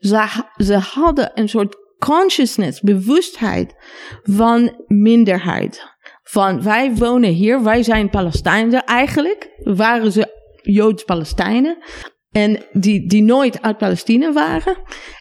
[0.00, 0.26] ze,
[0.56, 3.74] ze hadden een soort consciousness, bewustheid
[4.22, 11.78] van minderheid van wij wonen hier, wij zijn Palestijnen eigenlijk, waren ze Joods-Palestijnen.
[12.30, 14.76] En die, die nooit uit Palestina waren.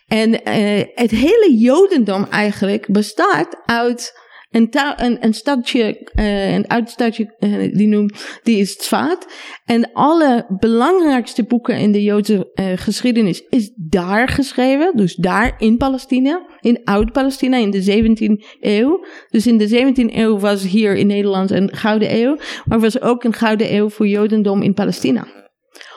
[0.08, 4.20] En uh, het hele Jodendom eigenlijk bestaat uit
[4.58, 9.28] een, een, stadje, uh, een oud stadje, uh, die noemt, die is Tzfaat.
[9.66, 14.92] En alle belangrijkste boeken in de Joodse uh, geschiedenis is daar geschreven.
[14.96, 19.06] Dus daar in Palestina, in Oud-Palestina in de 17e eeuw.
[19.30, 22.38] Dus in de 17e eeuw was hier in Nederland een gouden eeuw.
[22.66, 25.28] Maar was ook een gouden eeuw voor Jodendom in Palestina.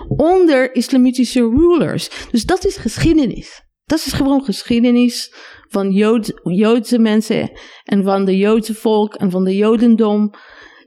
[0.08, 2.10] Onder islamitische rulers.
[2.30, 3.62] Dus dat is geschiedenis.
[3.84, 5.34] Dat is gewoon geschiedenis
[5.70, 7.50] van Jood, Joodse mensen
[7.84, 10.30] en van de Joodse volk en van de Jodendom,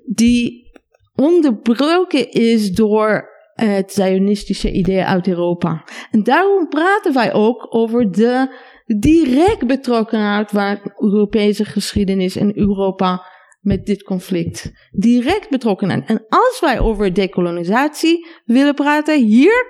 [0.05, 0.71] die
[1.15, 5.84] onderbroken is door het Zionistische idee uit Europa.
[6.11, 8.55] En daarom praten wij ook over de
[8.99, 13.25] direct betrokkenheid van Europese geschiedenis in Europa
[13.59, 14.71] met dit conflict.
[14.91, 16.05] Direct betrokkenheid.
[16.05, 19.65] En als wij over dekolonisatie willen praten hier,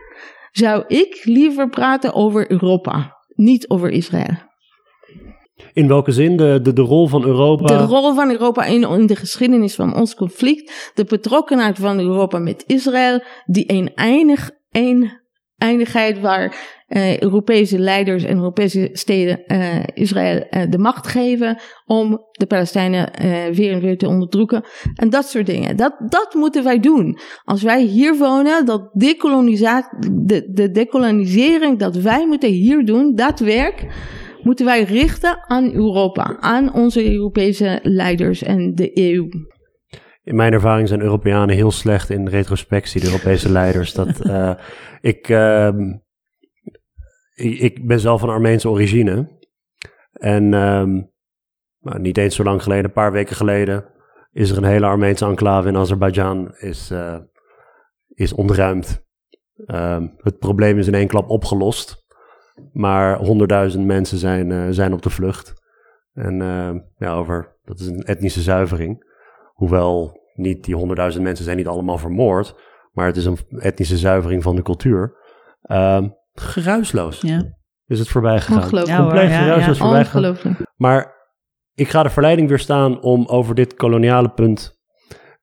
[0.52, 4.52] zou ik liever praten over Europa, niet over Israël.
[5.74, 6.38] In welke zin?
[6.38, 7.66] De, de, de rol van Europa?
[7.66, 10.92] De rol van Europa in, in de geschiedenis van ons conflict.
[10.94, 13.24] De betrokkenheid van Europa met Israël.
[13.46, 15.12] Die een, einig, een
[15.58, 16.56] eindigheid waar
[16.88, 23.12] uh, Europese leiders en Europese steden uh, Israël uh, de macht geven om de Palestijnen
[23.54, 24.64] weer en weer te onderdrukken.
[24.96, 25.78] En dat soort dingen.
[25.78, 27.18] Dat, dat moeten wij doen.
[27.44, 33.86] Als wij hier wonen, dat de, de decolonisering dat wij moeten hier doen, dat werk
[34.44, 39.30] moeten wij richten aan Europa, aan onze Europese leiders en de EU.
[40.24, 43.94] In mijn ervaring zijn Europeanen heel slecht in retrospectie, de Europese leiders.
[43.94, 44.54] Dat, uh,
[45.02, 45.70] ik, uh,
[47.34, 49.42] ik, ik, ben zelf van Armeense origine.
[50.14, 51.12] En um,
[51.80, 53.86] nou, niet eens zo lang geleden, een paar weken geleden,
[54.32, 57.20] is er een hele Armeense enclave in Azerbeidzjan is, uh,
[58.08, 59.06] is ontruimd.
[59.66, 62.03] Um, het probleem is in één klap opgelost.
[62.72, 65.54] Maar honderdduizend mensen zijn, uh, zijn op de vlucht.
[66.14, 69.12] En uh, ja, over, dat is een etnische zuivering.
[69.54, 72.56] Hoewel niet die honderdduizend mensen zijn niet allemaal vermoord.
[72.92, 75.16] Maar het is een etnische zuivering van de cultuur.
[75.64, 77.44] Uh, geruisloos ja.
[77.86, 78.64] is het voorbij gegaan.
[78.64, 79.00] Ongelooflijk.
[79.00, 80.58] Compleet ja, geruisloos ja, voorbij gegaan.
[80.76, 81.14] Maar
[81.74, 84.82] ik ga de verleiding weerstaan om over dit koloniale punt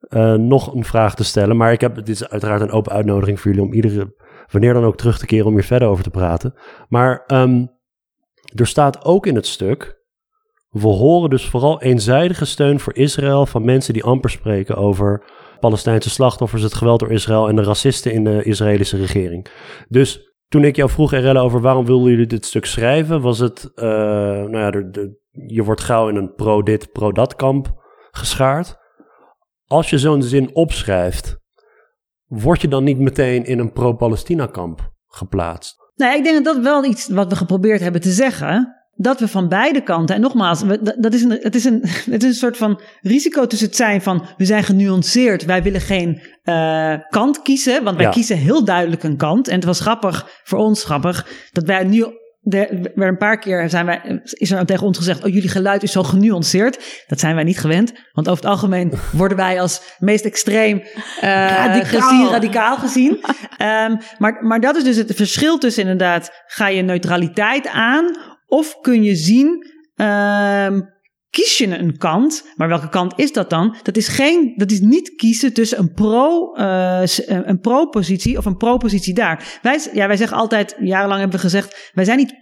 [0.08, 1.56] uh, nog een vraag te stellen.
[1.56, 4.14] Maar ik heb, dit is uiteraard een open uitnodiging voor jullie om iedere
[4.51, 6.55] wanneer dan ook terug te keren om hier verder over te praten.
[6.88, 7.70] Maar um,
[8.55, 9.98] er staat ook in het stuk.
[10.68, 15.24] We horen dus vooral eenzijdige steun voor Israël van mensen die amper spreken over
[15.61, 19.46] Palestijnse slachtoffers, het geweld door Israël en de racisten in de Israëlische regering.
[19.88, 23.70] Dus toen ik jou vroeg, Erelle, over waarom wilden jullie dit stuk schrijven, was het,
[23.74, 27.72] uh, nou ja, de, je wordt gauw in een pro-dit, pro-dat kamp
[28.11, 28.78] geschaard.
[29.66, 31.39] Als je zo'n zin opschrijft,
[32.31, 35.76] word je dan niet meteen in een pro-Palestina-kamp geplaatst?
[35.95, 38.74] Nee, ik denk dat dat wel iets wat we geprobeerd hebben te zeggen.
[38.95, 40.64] Dat we van beide kanten, en nogmaals,
[40.99, 44.03] dat is een, het, is een, het is een soort van risico tussen het zijn
[44.03, 49.03] van we zijn genuanceerd, wij willen geen uh, kant kiezen, want wij kiezen heel duidelijk
[49.03, 49.49] een kant.
[49.49, 52.07] En het was grappig, voor ons grappig, dat wij nu
[52.43, 55.93] er een paar keer zijn wij, is er tegen ons gezegd: Oh, jullie geluid is
[55.93, 57.05] zo genuanceerd.
[57.07, 57.93] Dat zijn wij niet gewend.
[58.12, 62.01] Want over het algemeen worden wij als meest extreem uh, radicaal.
[62.01, 63.11] gezien, radicaal gezien.
[63.59, 68.16] um, maar, maar dat is dus het verschil tussen inderdaad: ga je neutraliteit aan?
[68.47, 69.66] Of kun je zien.
[69.97, 70.99] Um,
[71.31, 73.76] kies je een kant, maar welke kant is dat dan?
[73.83, 78.57] Dat is, geen, dat is niet kiezen tussen een pro, uh, een pro-positie of een
[78.57, 79.59] pro-positie daar.
[79.62, 82.39] Wij, ja, wij zeggen altijd, jarenlang hebben we gezegd, wij zijn niet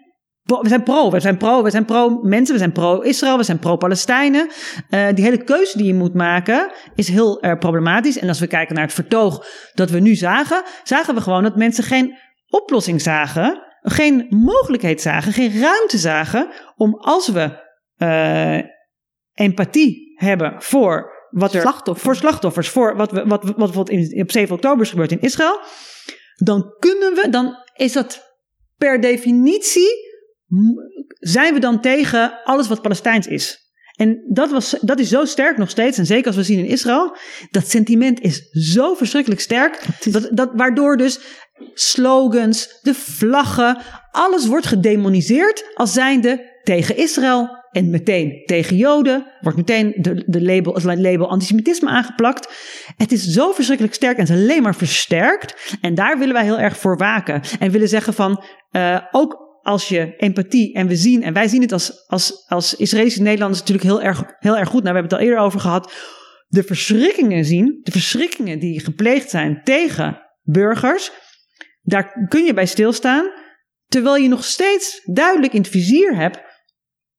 [0.56, 3.42] we zijn pro, we zijn pro, we zijn pro mensen, we zijn pro Israël, we
[3.42, 4.48] zijn pro Palestijnen.
[4.90, 8.18] Uh, die hele keuze die je moet maken is heel erg problematisch.
[8.18, 11.56] En als we kijken naar het vertoog dat we nu zagen, zagen we gewoon dat
[11.56, 12.18] mensen geen
[12.48, 17.66] oplossing zagen, geen mogelijkheid zagen, geen ruimte zagen om als we
[17.98, 18.77] uh,
[19.38, 22.04] empathie hebben voor wat er slachtoffers.
[22.04, 25.20] voor slachtoffers, voor wat, we, wat, wat bijvoorbeeld in, op 7 oktober is gebeurd in
[25.20, 25.60] Israël,
[26.36, 28.36] dan kunnen we, dan is dat
[28.76, 29.90] per definitie,
[31.08, 33.66] zijn we dan tegen alles wat Palestijns is.
[33.94, 35.98] En dat, was, dat is zo sterk nog steeds.
[35.98, 37.16] En zeker als we zien in Israël.
[37.50, 39.80] Dat sentiment is zo verschrikkelijk sterk.
[40.10, 41.20] Dat, dat, waardoor dus
[41.74, 43.78] slogans, de vlaggen,
[44.10, 49.26] alles wordt gedemoniseerd als zijnde tegen Israël, en meteen tegen Joden.
[49.40, 52.52] Wordt meteen de, de label, als label antisemitisme aangeplakt.
[52.96, 55.76] Het is zo verschrikkelijk sterk en het is alleen maar versterkt.
[55.80, 57.42] En daar willen wij heel erg voor waken.
[57.58, 61.62] En willen zeggen van, uh, ook als je empathie en we zien, en wij zien
[61.62, 64.82] het als, als, als Israëlische Nederlanders natuurlijk heel erg, heel erg goed.
[64.82, 65.92] Nou, we hebben het al eerder over gehad.
[66.48, 71.10] De verschrikkingen zien, de verschrikkingen die gepleegd zijn tegen burgers.
[71.82, 73.30] Daar kun je bij stilstaan.
[73.86, 76.40] Terwijl je nog steeds duidelijk in het vizier hebt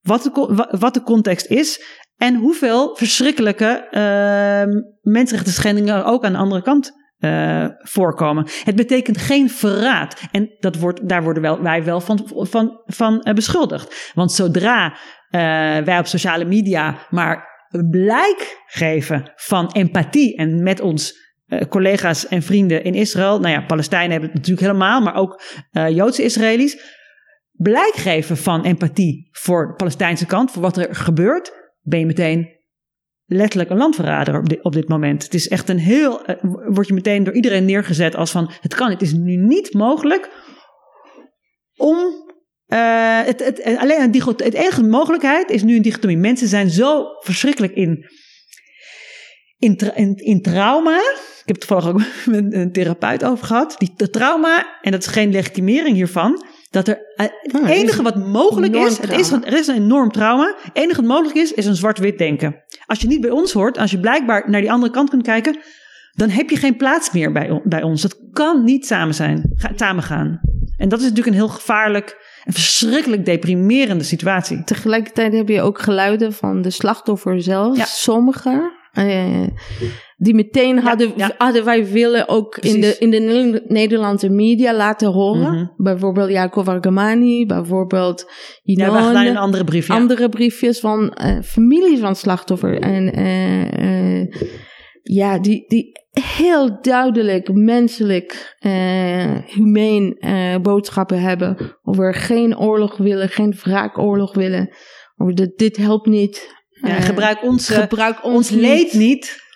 [0.01, 1.83] wat de, wat de context is
[2.17, 4.81] en hoeveel verschrikkelijke uh,
[5.13, 8.47] mensenrechten schendingen ook aan de andere kant uh, voorkomen.
[8.63, 10.21] Het betekent geen verraad.
[10.31, 14.11] En dat wordt, daar worden wij wel van, van, van uh, beschuldigd.
[14.13, 14.97] Want zodra uh,
[15.77, 17.47] wij op sociale media maar
[17.89, 21.27] blijk geven van empathie en met ons
[21.69, 25.41] collega's en vrienden in Israël, nou ja, Palestijnen hebben het natuurlijk helemaal, maar ook
[25.71, 26.98] Joodse Israëli's,
[27.61, 31.51] blijk geven van empathie voor de Palestijnse kant, voor wat er gebeurt,
[31.81, 32.57] ben je meteen
[33.25, 35.23] letterlijk een landverrader op dit, op dit moment.
[35.23, 36.35] Het is echt een heel, uh,
[36.67, 40.29] word je meteen door iedereen neergezet als van, het kan, het is nu niet mogelijk
[41.75, 41.97] om,
[42.67, 46.17] uh, het, het, alleen een het enige mogelijkheid is nu een dichotomie.
[46.17, 48.05] Mensen zijn zo verschrikkelijk in,
[49.57, 50.97] in, in, trauma.
[50.97, 52.01] Ik heb het toevallig ook
[52.33, 53.75] met een therapeut over gehad.
[53.77, 58.15] Die trauma, en dat is geen legitimering hiervan, dat er eh, het ah, enige wat
[58.15, 60.55] mogelijk is, het is, er is een enorm trauma.
[60.61, 62.63] Het enige wat mogelijk is, is een zwart-wit denken.
[62.85, 65.59] Als je niet bij ons hoort, als je blijkbaar naar die andere kant kunt kijken,
[66.13, 68.01] dan heb je geen plaats meer bij, bij ons.
[68.01, 70.39] Dat kan niet samen zijn, samen gaan.
[70.77, 74.63] En dat is natuurlijk een heel gevaarlijk en verschrikkelijk deprimerende situatie.
[74.63, 77.77] Tegelijkertijd heb je ook geluiden van de slachtoffer zelf.
[77.77, 77.85] Ja.
[77.85, 78.71] Sommigen.
[78.93, 79.47] Uh,
[80.21, 85.53] die meteen hadden, hadden wij willen ook in de, in de Nederlandse media laten horen.
[85.53, 85.65] Mhm.
[85.77, 88.31] Bijvoorbeeld Jacob Argamani, bijvoorbeeld
[88.63, 89.95] Inon, Ja, we in andere briefjes.
[89.95, 92.79] Andere briefjes van uh, families van slachtoffer.
[92.79, 94.33] En uh,
[95.03, 98.57] ja, die, die heel duidelijk menselijk,
[99.47, 100.17] humeen
[100.61, 101.57] boodschappen hebben.
[101.83, 104.69] Over geen oorlog willen, geen wraakoorlog willen.
[105.17, 106.57] Over dat dit helpt niet.
[106.69, 109.47] Ja, gebruik, ons, gebruik ons, ons leed niet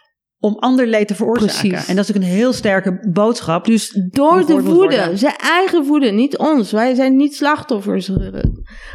[0.43, 1.69] om ander leed te veroorzaken.
[1.69, 1.87] Precies.
[1.87, 3.65] En dat is ook een heel sterke boodschap.
[3.65, 6.71] Dus door de woede, zijn eigen woede, niet ons.
[6.71, 8.11] Wij zijn niet slachtoffers,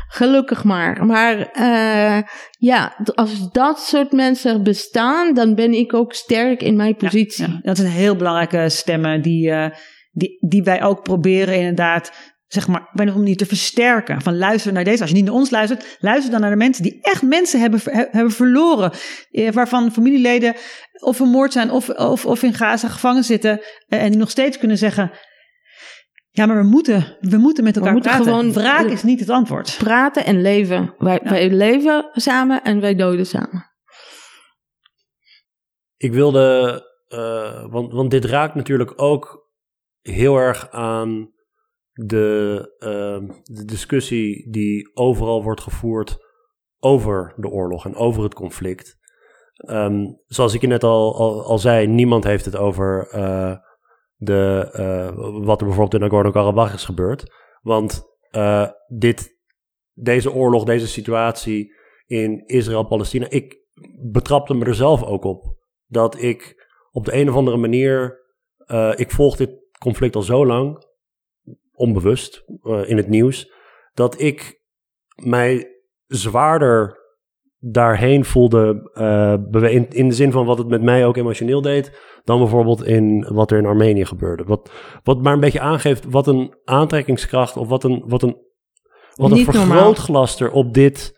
[0.08, 1.06] gelukkig maar.
[1.06, 2.22] Maar uh,
[2.58, 7.46] ja, als dat soort mensen bestaan, dan ben ik ook sterk in mijn positie.
[7.48, 9.66] Ja, Dat zijn heel belangrijke stemmen die, uh,
[10.10, 12.12] die, die wij ook proberen inderdaad
[12.48, 14.22] zeg maar, op een manier te versterken.
[14.22, 15.00] Van luister naar deze.
[15.00, 17.80] Als je niet naar ons luistert, luister dan naar de mensen die echt mensen hebben,
[17.84, 18.92] hebben verloren.
[19.30, 20.54] Eh, waarvan familieleden
[20.92, 23.60] of vermoord zijn of, of, of in Gaza gevangen zitten.
[23.88, 25.10] Eh, en die nog steeds kunnen zeggen.
[26.30, 28.34] Ja, maar we moeten, we moeten met elkaar we moeten praten.
[28.34, 29.76] Gewoon Wraak is niet het antwoord.
[29.78, 30.94] Praten en leven.
[30.98, 33.66] Wij, wij leven samen en wij doden samen.
[35.96, 39.50] Ik wilde, uh, want, want dit raakt natuurlijk ook
[40.00, 41.32] heel erg aan
[42.06, 46.16] de, uh, de discussie die overal wordt gevoerd
[46.78, 48.96] over de oorlog en over het conflict.
[49.68, 53.56] Um, zoals ik je net al, al, al, zei, niemand heeft het over uh,
[54.16, 57.34] de, uh, wat er bijvoorbeeld in Nagorno-Karabakh is gebeurd.
[57.60, 59.36] Want uh, dit,
[59.92, 61.74] deze oorlog, deze situatie
[62.06, 63.56] in Israël-Palestina, ik
[64.10, 65.56] betrapte me er zelf ook op.
[65.86, 68.26] Dat ik op de een of andere manier,
[68.94, 70.86] ik volg dit conflict al zo lang,
[71.78, 73.52] onbewust uh, in het nieuws,
[73.94, 74.60] dat ik
[75.14, 75.66] mij
[76.06, 76.96] zwaarder
[77.58, 78.90] daarheen voelde,
[79.52, 82.84] uh, in, in de zin van wat het met mij ook emotioneel deed, dan bijvoorbeeld
[82.84, 84.44] in wat er in Armenië gebeurde.
[84.44, 84.70] Wat,
[85.02, 88.36] wat maar een beetje aangeeft wat een aantrekkingskracht of wat een, wat een,
[89.14, 91.16] wat een vergrootglas er op dit,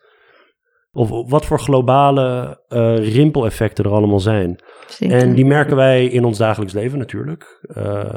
[0.93, 4.59] of wat voor globale uh, rimpeleffecten er allemaal zijn.
[4.99, 7.67] En die merken wij in ons dagelijks leven natuurlijk.
[7.77, 8.15] Uh,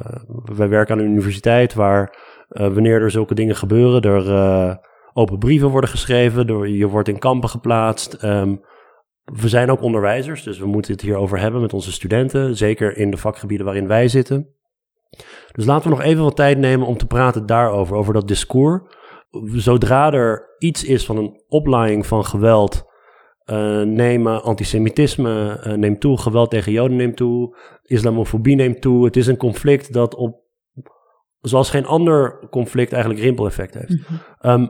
[0.55, 2.17] wij werken aan een universiteit waar
[2.53, 4.75] wanneer er zulke dingen gebeuren, er uh,
[5.13, 8.23] open brieven worden geschreven, je wordt in kampen geplaatst.
[8.23, 8.61] Um,
[9.23, 13.11] we zijn ook onderwijzers, dus we moeten het hierover hebben met onze studenten, zeker in
[13.11, 14.47] de vakgebieden waarin wij zitten.
[15.51, 18.81] Dus laten we nog even wat tijd nemen om te praten daarover, over dat discours.
[19.55, 22.83] Zodra er iets is van een oplaaiing van geweld,
[23.45, 29.05] uh, nemen antisemitisme neemt toe, geweld tegen Joden neemt toe, islamofobie neemt toe.
[29.05, 30.42] Het is een conflict dat op
[31.43, 33.95] zoals geen ander conflict eigenlijk rimpeleffect heeft.
[34.39, 34.67] Ehm,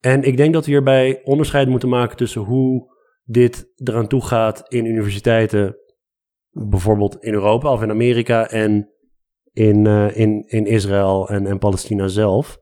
[0.00, 4.62] en ik denk dat we hierbij onderscheid moeten maken tussen hoe dit eraan toe gaat
[4.68, 5.76] in universiteiten,
[6.50, 8.92] bijvoorbeeld in Europa of in Amerika en
[9.52, 12.58] in, uh, in, in Israël en, en Palestina zelf.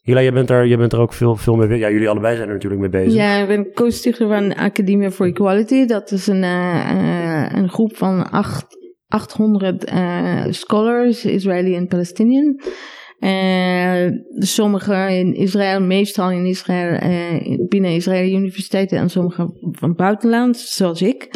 [0.00, 1.82] Hila, je bent daar, je bent er ook veel, veel mee bezig.
[1.82, 3.14] Ja, jullie allebei zijn er natuurlijk mee bezig.
[3.14, 5.86] Ja, ik ben co-stichter van Academia for Equality.
[5.86, 8.83] Dat is een, uh, een groep van acht
[9.14, 12.60] 800 uh, scholars, Israëli en Palestinian.
[13.20, 20.56] Uh, sommige in Israël, meestal in Israël, uh, binnen Israëlische universiteiten en sommige van buitenland,
[20.58, 21.28] zoals ik.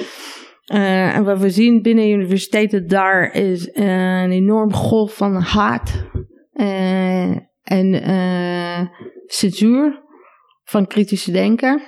[0.67, 6.05] En wat we zien binnen universiteiten daar is een enorm golf van haat
[7.63, 8.03] en
[9.27, 10.03] censuur
[10.65, 11.83] van kritische denken.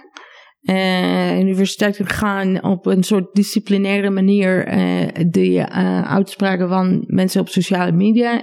[0.62, 7.48] Uh, universiteiten gaan op een soort disciplinaire manier uh, de uh, uitspraken van mensen op
[7.48, 8.42] sociale media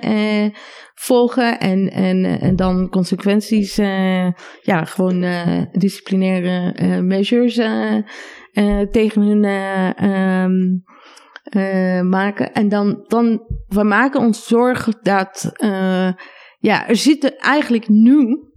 [0.94, 3.76] volgen en, en, en dan consequenties,
[4.62, 5.26] ja, gewoon
[5.72, 7.56] disciplinaire measures
[8.92, 9.44] tegen hun
[10.10, 10.84] um,
[12.10, 12.54] maken.
[12.54, 15.52] En dan, dan, we maken ons zorgen dat,
[16.60, 18.48] ja, er zitten eigenlijk nu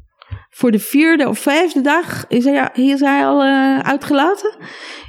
[0.50, 4.56] voor de vierde of vijfde dag is hij, is hij al uh, uitgelaten.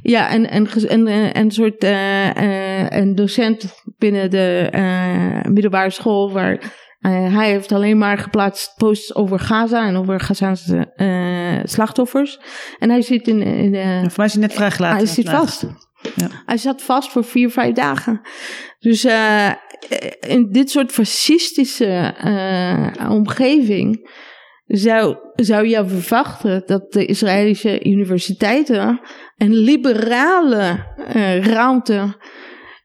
[0.01, 4.69] Ja, en, en, en, en een soort uh, uh, een docent binnen de
[5.49, 10.91] middelbare school waar hij heeft alleen maar geplaatst posts over Gaza en over Gazaanse
[11.63, 12.39] slachtoffers.
[12.79, 13.41] En hij zit in.
[13.41, 14.97] in voor mij is hij net vrijgelaten.
[14.97, 15.65] Hij zit vast.
[16.15, 16.27] Ja.
[16.45, 18.21] Hij zat vast voor vier, vijf dagen.
[18.79, 19.05] Dus
[20.19, 22.15] in dit soort fascistische
[23.09, 24.09] omgeving
[24.71, 28.99] zou, zou je verwachten dat de Israëlische universiteiten
[29.37, 32.15] een liberale uh, ruimte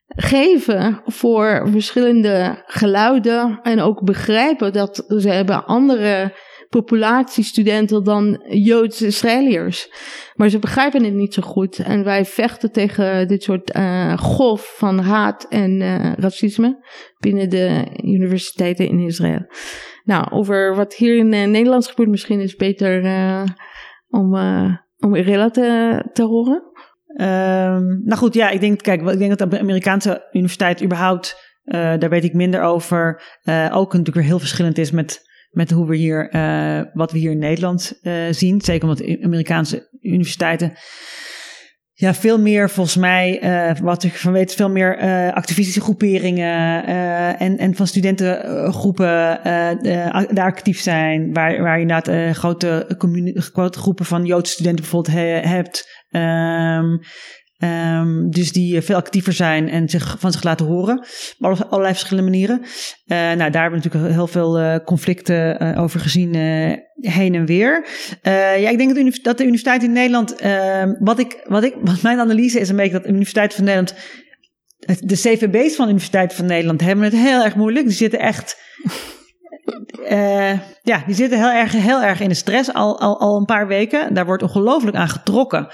[0.06, 6.32] geven voor verschillende geluiden en ook begrijpen dat ze hebben andere
[6.68, 9.90] populatiestudenten dan Joodse Israëliërs.
[10.34, 11.78] Maar ze begrijpen het niet zo goed.
[11.78, 16.86] En wij vechten tegen dit soort uh, golf van haat en uh, racisme
[17.18, 19.46] binnen de universiteiten in Israël.
[20.04, 23.02] Nou, over wat hier in uh, Nederland gebeurt, misschien is het beter
[24.08, 24.34] om,
[24.98, 26.62] om Irela te, te horen.
[27.08, 32.08] Um, nou goed, ja, ik denk, kijk, ik denk dat de Amerikaanse universiteit überhaupt, daar
[32.08, 33.22] weet ik minder over,
[33.72, 35.25] ook natuurlijk weer heel verschillend is met
[35.56, 38.60] met hoe we hier, uh, wat we hier in Nederland uh, zien.
[38.60, 40.72] Zeker omdat Amerikaanse universiteiten
[41.92, 44.96] ja, veel meer volgens mij, uh, wat ik van weet, veel meer
[45.32, 46.86] activistische groeperingen
[47.38, 49.40] en, en van studentengroepen
[50.34, 51.32] daar actief zijn.
[51.32, 52.96] Waar, waar je inderdaad grote,
[53.34, 56.04] grote groepen van Joodse studenten bijvoorbeeld he, hebt.
[56.10, 57.00] Um,
[57.58, 61.06] Um, dus die veel actiever zijn en zich van zich laten horen.
[61.38, 62.60] Op allerlei verschillende manieren.
[62.60, 62.68] Uh,
[63.06, 66.34] nou, daar hebben we natuurlijk heel veel uh, conflicten over gezien
[67.00, 67.86] heen en weer.
[68.22, 70.36] ja, ik denk dat, dat de universiteit in Nederland.
[70.36, 73.64] Ehm, wat, ik, wat, ik, wat mijn analyse is een beetje dat de Universiteit van
[73.64, 73.94] Nederland.
[75.00, 77.86] De CVB's van de Universiteit van Nederland hebben het heel erg moeilijk.
[77.86, 78.56] Die zitten echt.
[80.82, 83.66] ja, die zitten heel erg, heel erg in de stress al, al, al een paar
[83.66, 84.14] weken.
[84.14, 85.68] Daar wordt ongelooflijk aan getrokken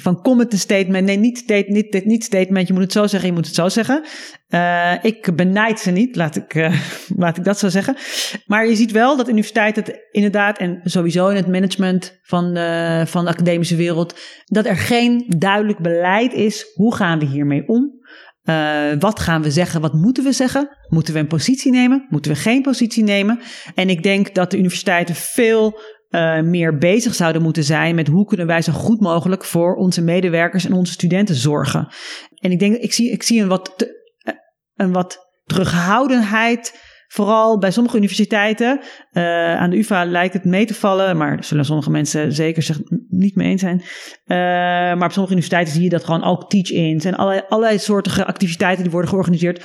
[0.00, 1.06] van comment een statement.
[1.06, 2.66] Nee, niet, state, niet, niet statement.
[2.66, 4.04] Je moet het zo zeggen, je moet het zo zeggen.
[4.48, 6.80] Uh, ik benijd ze niet, laat ik, uh,
[7.16, 7.96] laat ik dat zo zeggen.
[8.46, 12.44] Maar je ziet wel dat de universiteit het inderdaad, en sowieso in het management van,
[13.06, 16.66] van de academische wereld, dat er geen duidelijk beleid is.
[16.74, 17.96] Hoe gaan we hiermee om?
[18.98, 19.80] wat gaan we zeggen?
[19.80, 20.68] Wat moeten we zeggen?
[20.88, 22.06] Moeten we een positie nemen?
[22.08, 23.40] Moeten we geen positie nemen?
[23.74, 25.80] En ik denk dat de universiteiten veel
[26.10, 30.02] uh, meer bezig zouden moeten zijn met hoe kunnen wij zo goed mogelijk voor onze
[30.02, 31.88] medewerkers en onze studenten zorgen.
[32.34, 33.92] En ik denk, ik zie, ik zie een wat,
[34.22, 34.34] eh,
[34.76, 36.86] een wat terughoudendheid.
[37.08, 38.80] Vooral bij sommige universiteiten.
[39.12, 42.80] Uh, aan de UVA lijkt het mee te vallen, maar zullen sommige mensen zeker zich
[43.08, 43.82] niet mee eens zijn.
[44.98, 48.82] Maar op sommige universiteiten zie je dat gewoon ook teach-ins en allerlei, allerlei soorten activiteiten
[48.82, 49.64] die worden georganiseerd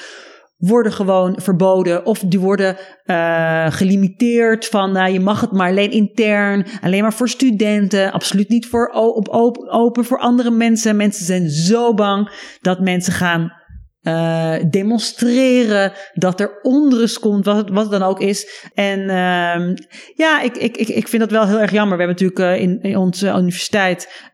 [0.67, 5.91] worden gewoon verboden of die worden uh, gelimiteerd van nou, je mag het maar alleen
[5.91, 10.95] intern, alleen maar voor studenten, absoluut niet voor op, open, open voor andere mensen.
[10.95, 13.53] Mensen zijn zo bang dat mensen gaan
[14.01, 18.69] uh, demonstreren, dat er onrust komt, wat wat het dan ook is.
[18.73, 19.75] En uh,
[20.15, 21.97] ja, ik, ik, ik, ik vind dat wel heel erg jammer.
[21.97, 24.31] We hebben natuurlijk uh, in, in onze universiteit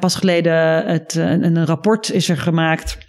[0.00, 3.07] pas geleden het, een, een rapport is er gemaakt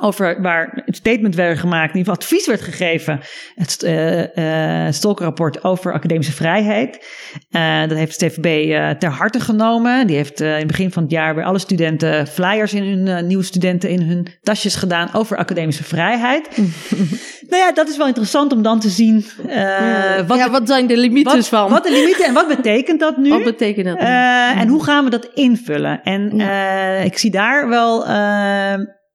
[0.00, 3.20] over waar het statement werd gemaakt, in ieder geval advies werd gegeven.
[3.54, 7.06] Het uh, uh, Stolkenrapport over academische vrijheid.
[7.50, 10.06] Uh, dat heeft de TVB ter harte genomen.
[10.06, 13.42] Die heeft in het begin van het jaar bij alle studenten flyers in hun nieuwe
[13.42, 16.48] studenten in hun tasjes gedaan over academische vrijheid.
[17.50, 19.24] nou ja, dat is wel interessant om dan te zien.
[20.26, 21.70] wat, ja, wat zijn de limieten van?
[21.70, 23.28] Wat de limieten en wat betekent dat nu?
[23.34, 23.98] Wat betekent dat?
[23.98, 26.02] En hoe gaan we dat invullen?
[26.02, 26.40] En
[27.04, 28.04] ik zie daar wel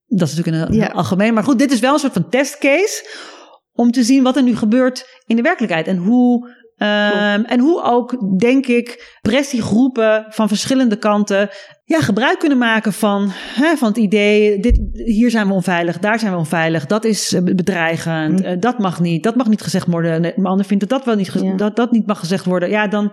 [0.09, 0.87] dat is natuurlijk een ja.
[0.87, 1.33] algemeen.
[1.33, 3.27] Maar goed, dit is wel een soort van testcase.
[3.73, 5.87] Om te zien wat er nu gebeurt in de werkelijkheid.
[5.87, 6.47] En hoe,
[6.77, 11.49] um, en hoe ook, denk ik, pressiegroepen van verschillende kanten.
[11.85, 14.59] Ja, gebruik kunnen maken van, hè, van het idee.
[14.59, 16.85] Dit, hier zijn we onveilig, daar zijn we onveilig.
[16.85, 18.45] Dat is eh, bedreigend.
[18.45, 18.59] Mm.
[18.59, 19.23] dat mag niet.
[19.23, 20.37] Dat mag niet gezegd worden.
[20.37, 22.69] Een ander vindt dat dat wel niet, dat, dat niet mag gezegd worden.
[22.69, 23.11] Ja, dan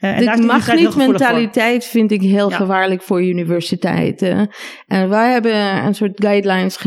[0.00, 4.50] uh, de mag niet mentaliteit vind ik heel gevaarlijk voor universiteiten.
[4.86, 6.86] En wij hebben een soort guidelines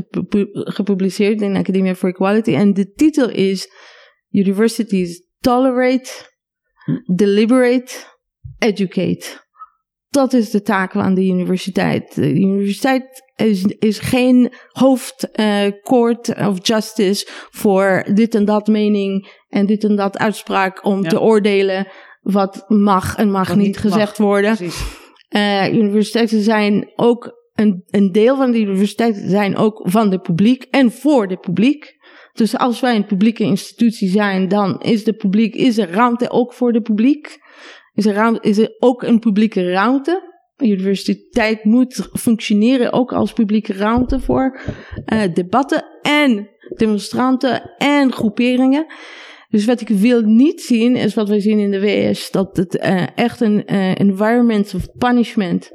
[0.53, 2.53] gepubliceerd in Academia for Equality.
[2.53, 3.69] En de titel is
[4.29, 6.09] Universities Tolerate,
[6.85, 7.15] hm.
[7.15, 7.93] Deliberate,
[8.59, 9.39] Educate.
[10.09, 12.15] Dat is de taak van de universiteit.
[12.15, 19.65] De universiteit is, is geen hoofdcourt uh, of justice voor dit en dat mening en
[19.65, 21.87] dit en dat uitspraak om te oordelen
[22.21, 24.57] wat mag en mag niet, gezegd worden.
[25.29, 30.63] Uh, universiteiten zijn ook een, een deel van de universiteiten zijn ook van de publiek
[30.63, 31.99] en voor de publiek.
[32.33, 36.53] Dus als wij een publieke institutie zijn, dan is de publiek, is er ruimte ook
[36.53, 37.39] voor de publiek.
[37.93, 40.29] Is er, ruimte, is er ook een publieke ruimte.
[40.55, 44.61] Een universiteit moet functioneren ook als publieke ruimte voor
[45.13, 48.85] uh, debatten en demonstranten en groeperingen.
[49.51, 52.75] Dus wat ik wil niet zien, is wat we zien in de WS, dat het
[52.75, 55.71] uh, echt een uh, environment of punishment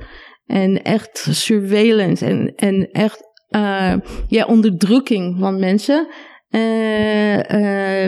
[0.47, 3.95] en echt surveillance en, en echt uh,
[4.29, 6.09] ja, onderdrukking van mensen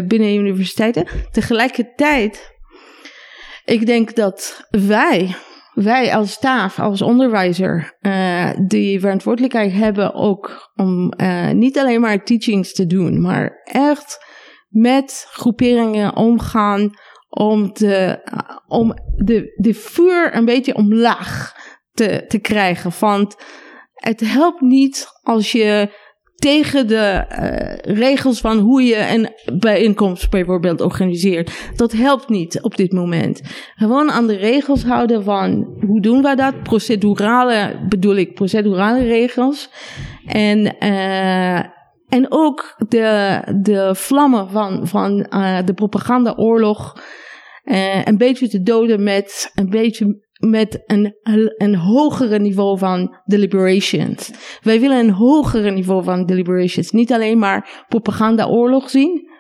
[0.07, 1.07] binnen universiteiten.
[1.31, 2.53] Tegelijkertijd,
[3.65, 5.35] ik denk dat wij
[5.75, 7.99] wij als staf, als onderwijzer,
[8.67, 11.13] die verantwoordelijkheid hebben ook om
[11.53, 14.28] niet alleen maar teachings te doen, maar echt
[14.69, 16.91] met groeperingen omgaan
[17.29, 18.19] om, de,
[18.67, 21.55] om de, de vuur een beetje omlaag
[21.93, 22.91] te, te krijgen.
[23.01, 23.37] Want
[23.93, 25.91] het helpt niet als je
[26.35, 31.73] tegen de uh, regels van hoe je een bijeenkomst bijvoorbeeld organiseert.
[31.77, 33.41] Dat helpt niet op dit moment.
[33.75, 36.63] Gewoon aan de regels houden van hoe doen we dat?
[36.63, 39.71] Procedurale, bedoel ik, procedurale regels.
[40.27, 41.61] En, uh,
[42.09, 47.03] en ook de, de vlammen van, van uh, de propagandaoorlog
[47.65, 51.15] uh, een beetje te doden met een beetje met een,
[51.57, 54.31] een hogere niveau van deliberations.
[54.63, 56.91] Wij willen een hogere niveau van deliberations.
[56.91, 59.31] Niet alleen maar propagandaoorlog zien,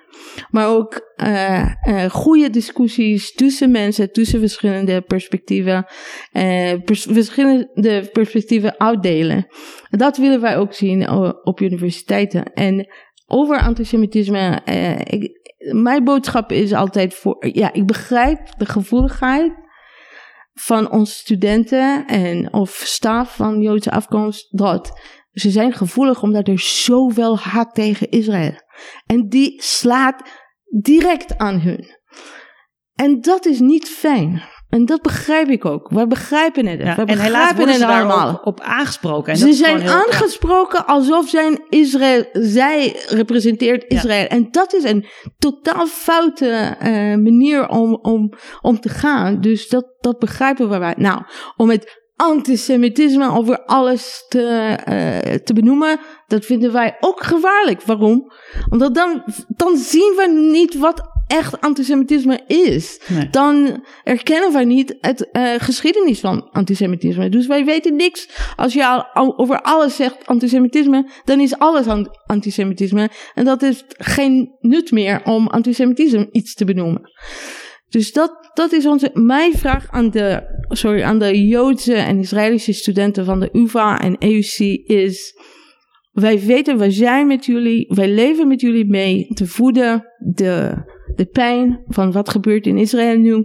[0.51, 1.71] maar ook uh,
[2.11, 5.87] goede discussies tussen mensen, tussen verschillende perspectieven,
[6.85, 9.47] pers verschillende perspectieven uitdelen.
[9.91, 11.11] Dat willen wij ook zien
[11.43, 12.53] op universiteiten.
[12.53, 12.87] En
[13.27, 14.63] over antisemitisme,
[15.73, 19.53] mijn boodschap is altijd voor, ja, ik begrijp de gevoeligheid
[20.55, 25.01] van onze studenten en of staf van Joodse afkomst dat
[25.39, 28.53] ze zijn gevoelig omdat er zoveel haat tegen Israël.
[29.07, 30.23] En die slaat
[30.81, 31.97] direct aan hun.
[32.95, 34.43] En dat is niet fijn.
[34.69, 35.89] En dat begrijp ik ook.
[35.91, 36.81] We begrijpen het.
[36.81, 38.35] Ja, we en begrijpen het allemaal.
[38.35, 39.33] Op, op aangesproken.
[39.33, 44.23] En ze zijn aangesproken alsof zijn Israël, zij representeert Israël.
[44.23, 44.29] Ja.
[44.29, 45.07] En dat is een
[45.39, 49.41] totaal foute uh, manier om, om, om te gaan.
[49.41, 50.95] Dus dat, dat begrijpen we.
[50.97, 51.23] Nou,
[51.57, 57.83] om het antisemitisme over alles te, uh, te benoemen, dat vinden wij ook gevaarlijk.
[57.83, 58.33] Waarom?
[58.71, 63.31] Omdat dan, dan zien we niet wat echt antisemitisme is, nee.
[63.31, 67.29] dan erkennen wij niet het uh, geschiedenis van antisemitisme.
[67.29, 68.29] Dus wij weten niks.
[68.57, 73.11] Als je al over alles zegt antisemitisme, dan is alles antisemitisme.
[73.35, 77.11] En dat is geen nut meer om antisemitisme iets te benoemen.
[77.89, 82.73] Dus dat, dat is onze, mijn vraag aan de, sorry, aan de Joodse en Israëlische
[82.73, 85.37] studenten van de UvA en EUC is
[86.21, 90.05] wij weten, wij zijn met jullie, wij leven met jullie mee te voeden
[90.35, 90.75] de,
[91.15, 93.45] de pijn van wat gebeurt in Israël nu.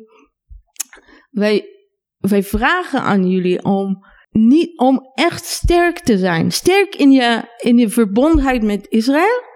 [1.30, 1.66] Wij,
[2.18, 6.52] wij vragen aan jullie om, niet, om echt sterk te zijn.
[6.52, 9.52] Sterk in je, in je verbondenheid met Israël.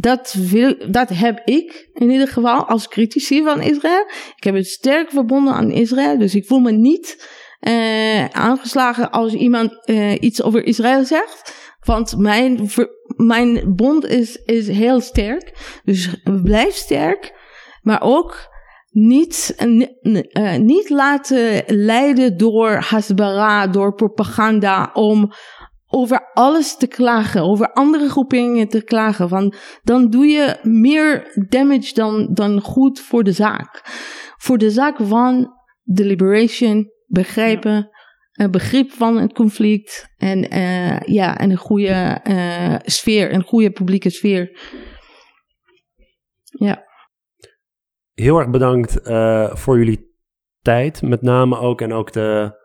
[0.00, 4.04] Dat, wil, dat heb ik in ieder geval als critici van Israël.
[4.36, 7.28] Ik heb het sterk verbonden aan Israël, dus ik voel me niet
[7.60, 11.54] uh, aangeslagen als iemand uh, iets over Israël zegt.
[11.84, 12.70] Want mijn,
[13.16, 15.80] mijn bond is, is heel sterk.
[15.84, 17.32] Dus blijf sterk.
[17.82, 18.48] Maar ook
[18.90, 19.54] niet,
[20.32, 25.32] uh, niet laten leiden door hasbara, door propaganda, om
[25.90, 29.28] over alles te klagen, over andere groeperingen te klagen.
[29.28, 33.82] Want dan doe je meer damage dan, dan goed voor de zaak.
[34.36, 35.52] Voor de zaak van
[35.82, 37.90] deliberation, begrijpen,
[38.32, 43.70] een begrip van het conflict en, uh, ja, en een goede uh, sfeer, een goede
[43.70, 44.60] publieke sfeer.
[46.44, 46.84] Ja.
[48.14, 50.16] Heel erg bedankt uh, voor jullie
[50.62, 52.56] tijd, met name ook en ook de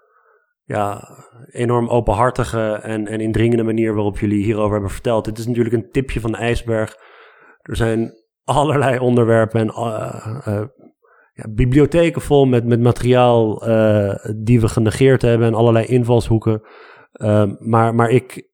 [0.64, 1.10] ja,
[1.52, 5.26] enorm openhartige en, en indringende manier waarop jullie hierover hebben verteld.
[5.26, 6.96] Het is natuurlijk een tipje van de ijsberg.
[7.62, 8.14] Er zijn
[8.44, 9.72] allerlei onderwerpen en
[11.34, 16.62] ja, bibliotheken vol met, met materiaal uh, die we genegeerd hebben en allerlei invalshoeken.
[17.14, 18.50] Uh, maar maar ik,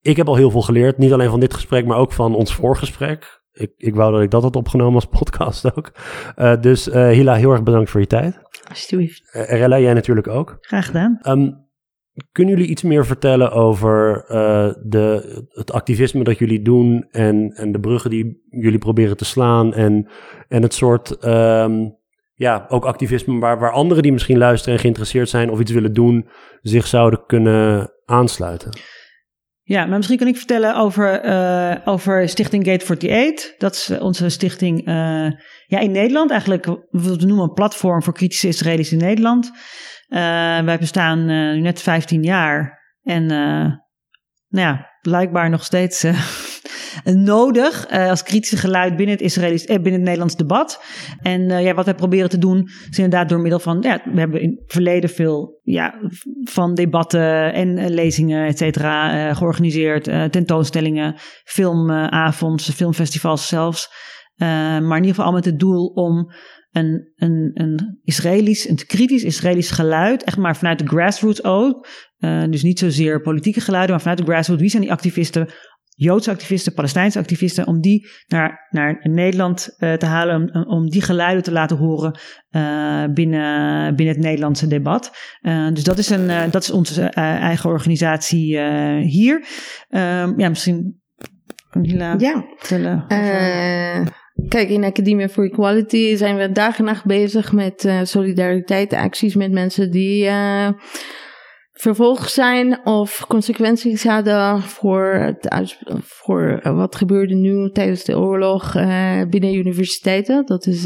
[0.00, 0.98] ik heb al heel veel geleerd.
[0.98, 3.42] Niet alleen van dit gesprek, maar ook van ons voorgesprek.
[3.52, 5.92] Ik, ik wou dat ik dat had opgenomen als podcast ook.
[6.60, 8.42] Dus Hila, heel erg bedankt voor je tijd.
[8.68, 9.28] Alsjeblieft.
[9.32, 10.56] Rella, jij natuurlijk ook.
[10.60, 11.18] Graag gedaan.
[11.22, 11.64] Um,
[12.32, 17.72] kunnen jullie iets meer vertellen over uh, de, het activisme dat jullie doen en, en
[17.72, 20.08] de bruggen die jullie proberen te slaan en,
[20.48, 21.96] en het soort, um,
[22.34, 25.92] ja, ook activisme waar, waar anderen die misschien luisteren en geïnteresseerd zijn of iets willen
[25.92, 26.28] doen,
[26.62, 28.70] zich zouden kunnen aansluiten?
[29.62, 33.56] Ja, maar misschien kan ik vertellen over, uh, over Stichting Gate 48.
[33.56, 35.30] Dat is onze stichting uh,
[35.66, 36.30] ja, in Nederland.
[36.30, 39.50] Eigenlijk, we noemen een platform voor kritische Israëli's in Nederland.
[40.08, 40.20] Uh,
[40.60, 42.82] wij bestaan uh, nu net 15 jaar.
[43.02, 43.72] En uh,
[44.48, 46.04] nou ja, blijkbaar nog steeds
[47.04, 50.82] nodig als kritische geluid binnen het, Israëlisch, binnen het Nederlands debat.
[51.22, 53.78] En ja, wat wij proberen te doen is inderdaad door middel van...
[53.80, 55.94] Ja, we hebben in het verleden veel ja,
[56.44, 60.04] van debatten en lezingen, et cetera, georganiseerd.
[60.32, 61.14] tentoonstellingen,
[61.44, 63.90] filmavonds, filmfestivals zelfs.
[64.36, 66.32] Maar in ieder geval al met het doel om
[66.74, 71.88] een, een, een Israëlisch, een kritisch Israëlisch geluid, echt maar vanuit de grassroots ook.
[72.18, 74.60] Uh, dus niet zozeer politieke geluiden, maar vanuit de grassroots.
[74.60, 75.48] Wie zijn die activisten?
[75.96, 81.02] Joodse activisten, Palestijnse activisten, om die naar, naar Nederland uh, te halen, om, om die
[81.02, 82.18] geluiden te laten horen
[82.50, 85.12] uh, binnen, binnen het Nederlandse debat.
[85.42, 88.60] Uh, dus dat is, een, dat is onze eigen organisatie
[89.00, 89.46] hier.
[89.88, 91.02] Ehm, ja, misschien
[91.82, 92.44] Hila ja.
[92.56, 93.04] vertellen.
[94.48, 99.52] Kijk, in Academia for Equality zijn we dag en nacht bezig met uh, solidariteitsacties met
[99.52, 100.68] mensen die uh,
[101.72, 108.72] vervolgd zijn of consequenties hadden voor, het voor wat gebeurde nu tijdens de oorlog
[109.28, 110.46] binnen universiteiten.
[110.46, 110.84] Dat is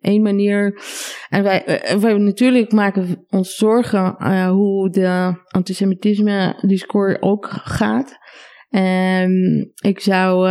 [0.00, 0.80] één manier.
[1.28, 4.16] En wij, wij natuurlijk maken ons zorgen
[4.48, 8.18] hoe de antisemitisme discours ook gaat.
[8.68, 10.48] En ik zou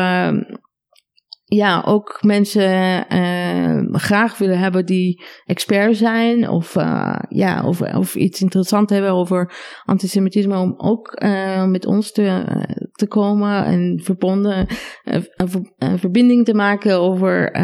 [1.50, 8.16] ja, ook mensen uh, graag willen hebben die expert zijn of, uh, ja, of, of
[8.16, 9.54] iets interessants hebben over
[9.86, 12.44] antisemitisme, om ook uh, met ons te,
[12.92, 14.68] te komen en verbonden,
[15.78, 17.58] een verbinding te maken over,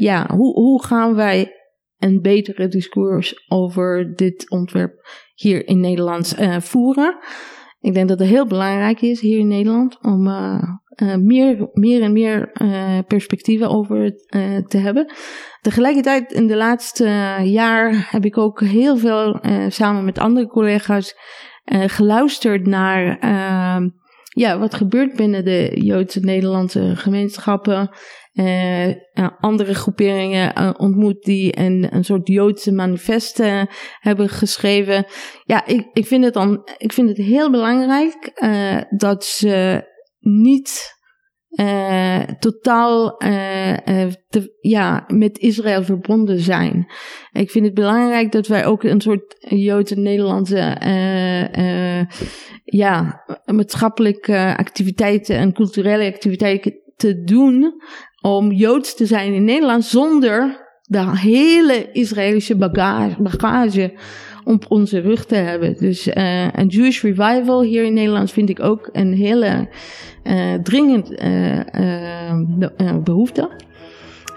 [0.00, 1.52] ja, hoe, hoe gaan wij
[1.98, 7.18] een betere discours over dit ontwerp hier in Nederland voeren.
[7.80, 10.26] Ik denk dat het heel belangrijk is hier in Nederland om
[11.02, 15.12] uh, meer, meer en meer uh, perspectieven over uh, te hebben.
[15.60, 21.16] Tegelijkertijd, in de laatste jaar heb ik ook heel veel samen met andere collega's
[21.70, 23.88] geluisterd naar ehm,
[24.28, 27.90] ja, wat gebeurt binnen de Joodse Nederlandse gemeenschappen.
[29.40, 33.42] andere groeperingen ontmoet die een, een soort Joodse manifest
[34.00, 35.06] hebben geschreven.
[35.44, 38.32] Ja, ik, ik, vind het dan, ik vind het heel belangrijk
[38.90, 39.84] dat ze
[40.18, 40.96] niet
[41.50, 44.12] uh, totaal uh,
[44.60, 46.92] ja, met Israël verbonden zijn.
[47.32, 50.76] Ik vind het belangrijk dat wij ook een soort Joodse Nederlandse
[52.64, 57.82] ja, maatschappelijke activiteiten en culturele activiteiten te doen
[58.20, 63.92] om Joods te zijn in Nederland zonder de hele Israëlische bagage, bagage
[64.48, 65.76] op onze rug te hebben.
[65.78, 69.68] Dus uh, een Jewish Revival hier in Nederland vind ik ook een hele
[70.24, 71.60] uh, dringend uh,
[73.04, 73.48] behoefte.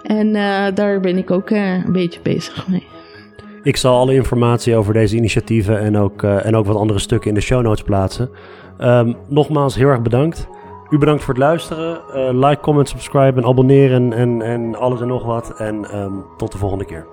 [0.04, 0.34] En
[0.74, 2.84] daar ben ik ook een beetje bezig mee.
[3.64, 7.36] Ik zal alle informatie over deze initiatieven en ook, en ook wat andere stukken in
[7.36, 8.30] de show notes plaatsen.
[8.80, 10.48] Um, nogmaals heel erg bedankt.
[10.90, 12.00] U bedankt voor het luisteren.
[12.40, 15.54] like, comment, subscribe en abonneren en, en alles en nog wat.
[15.58, 17.06] En um, tot de volgende keer.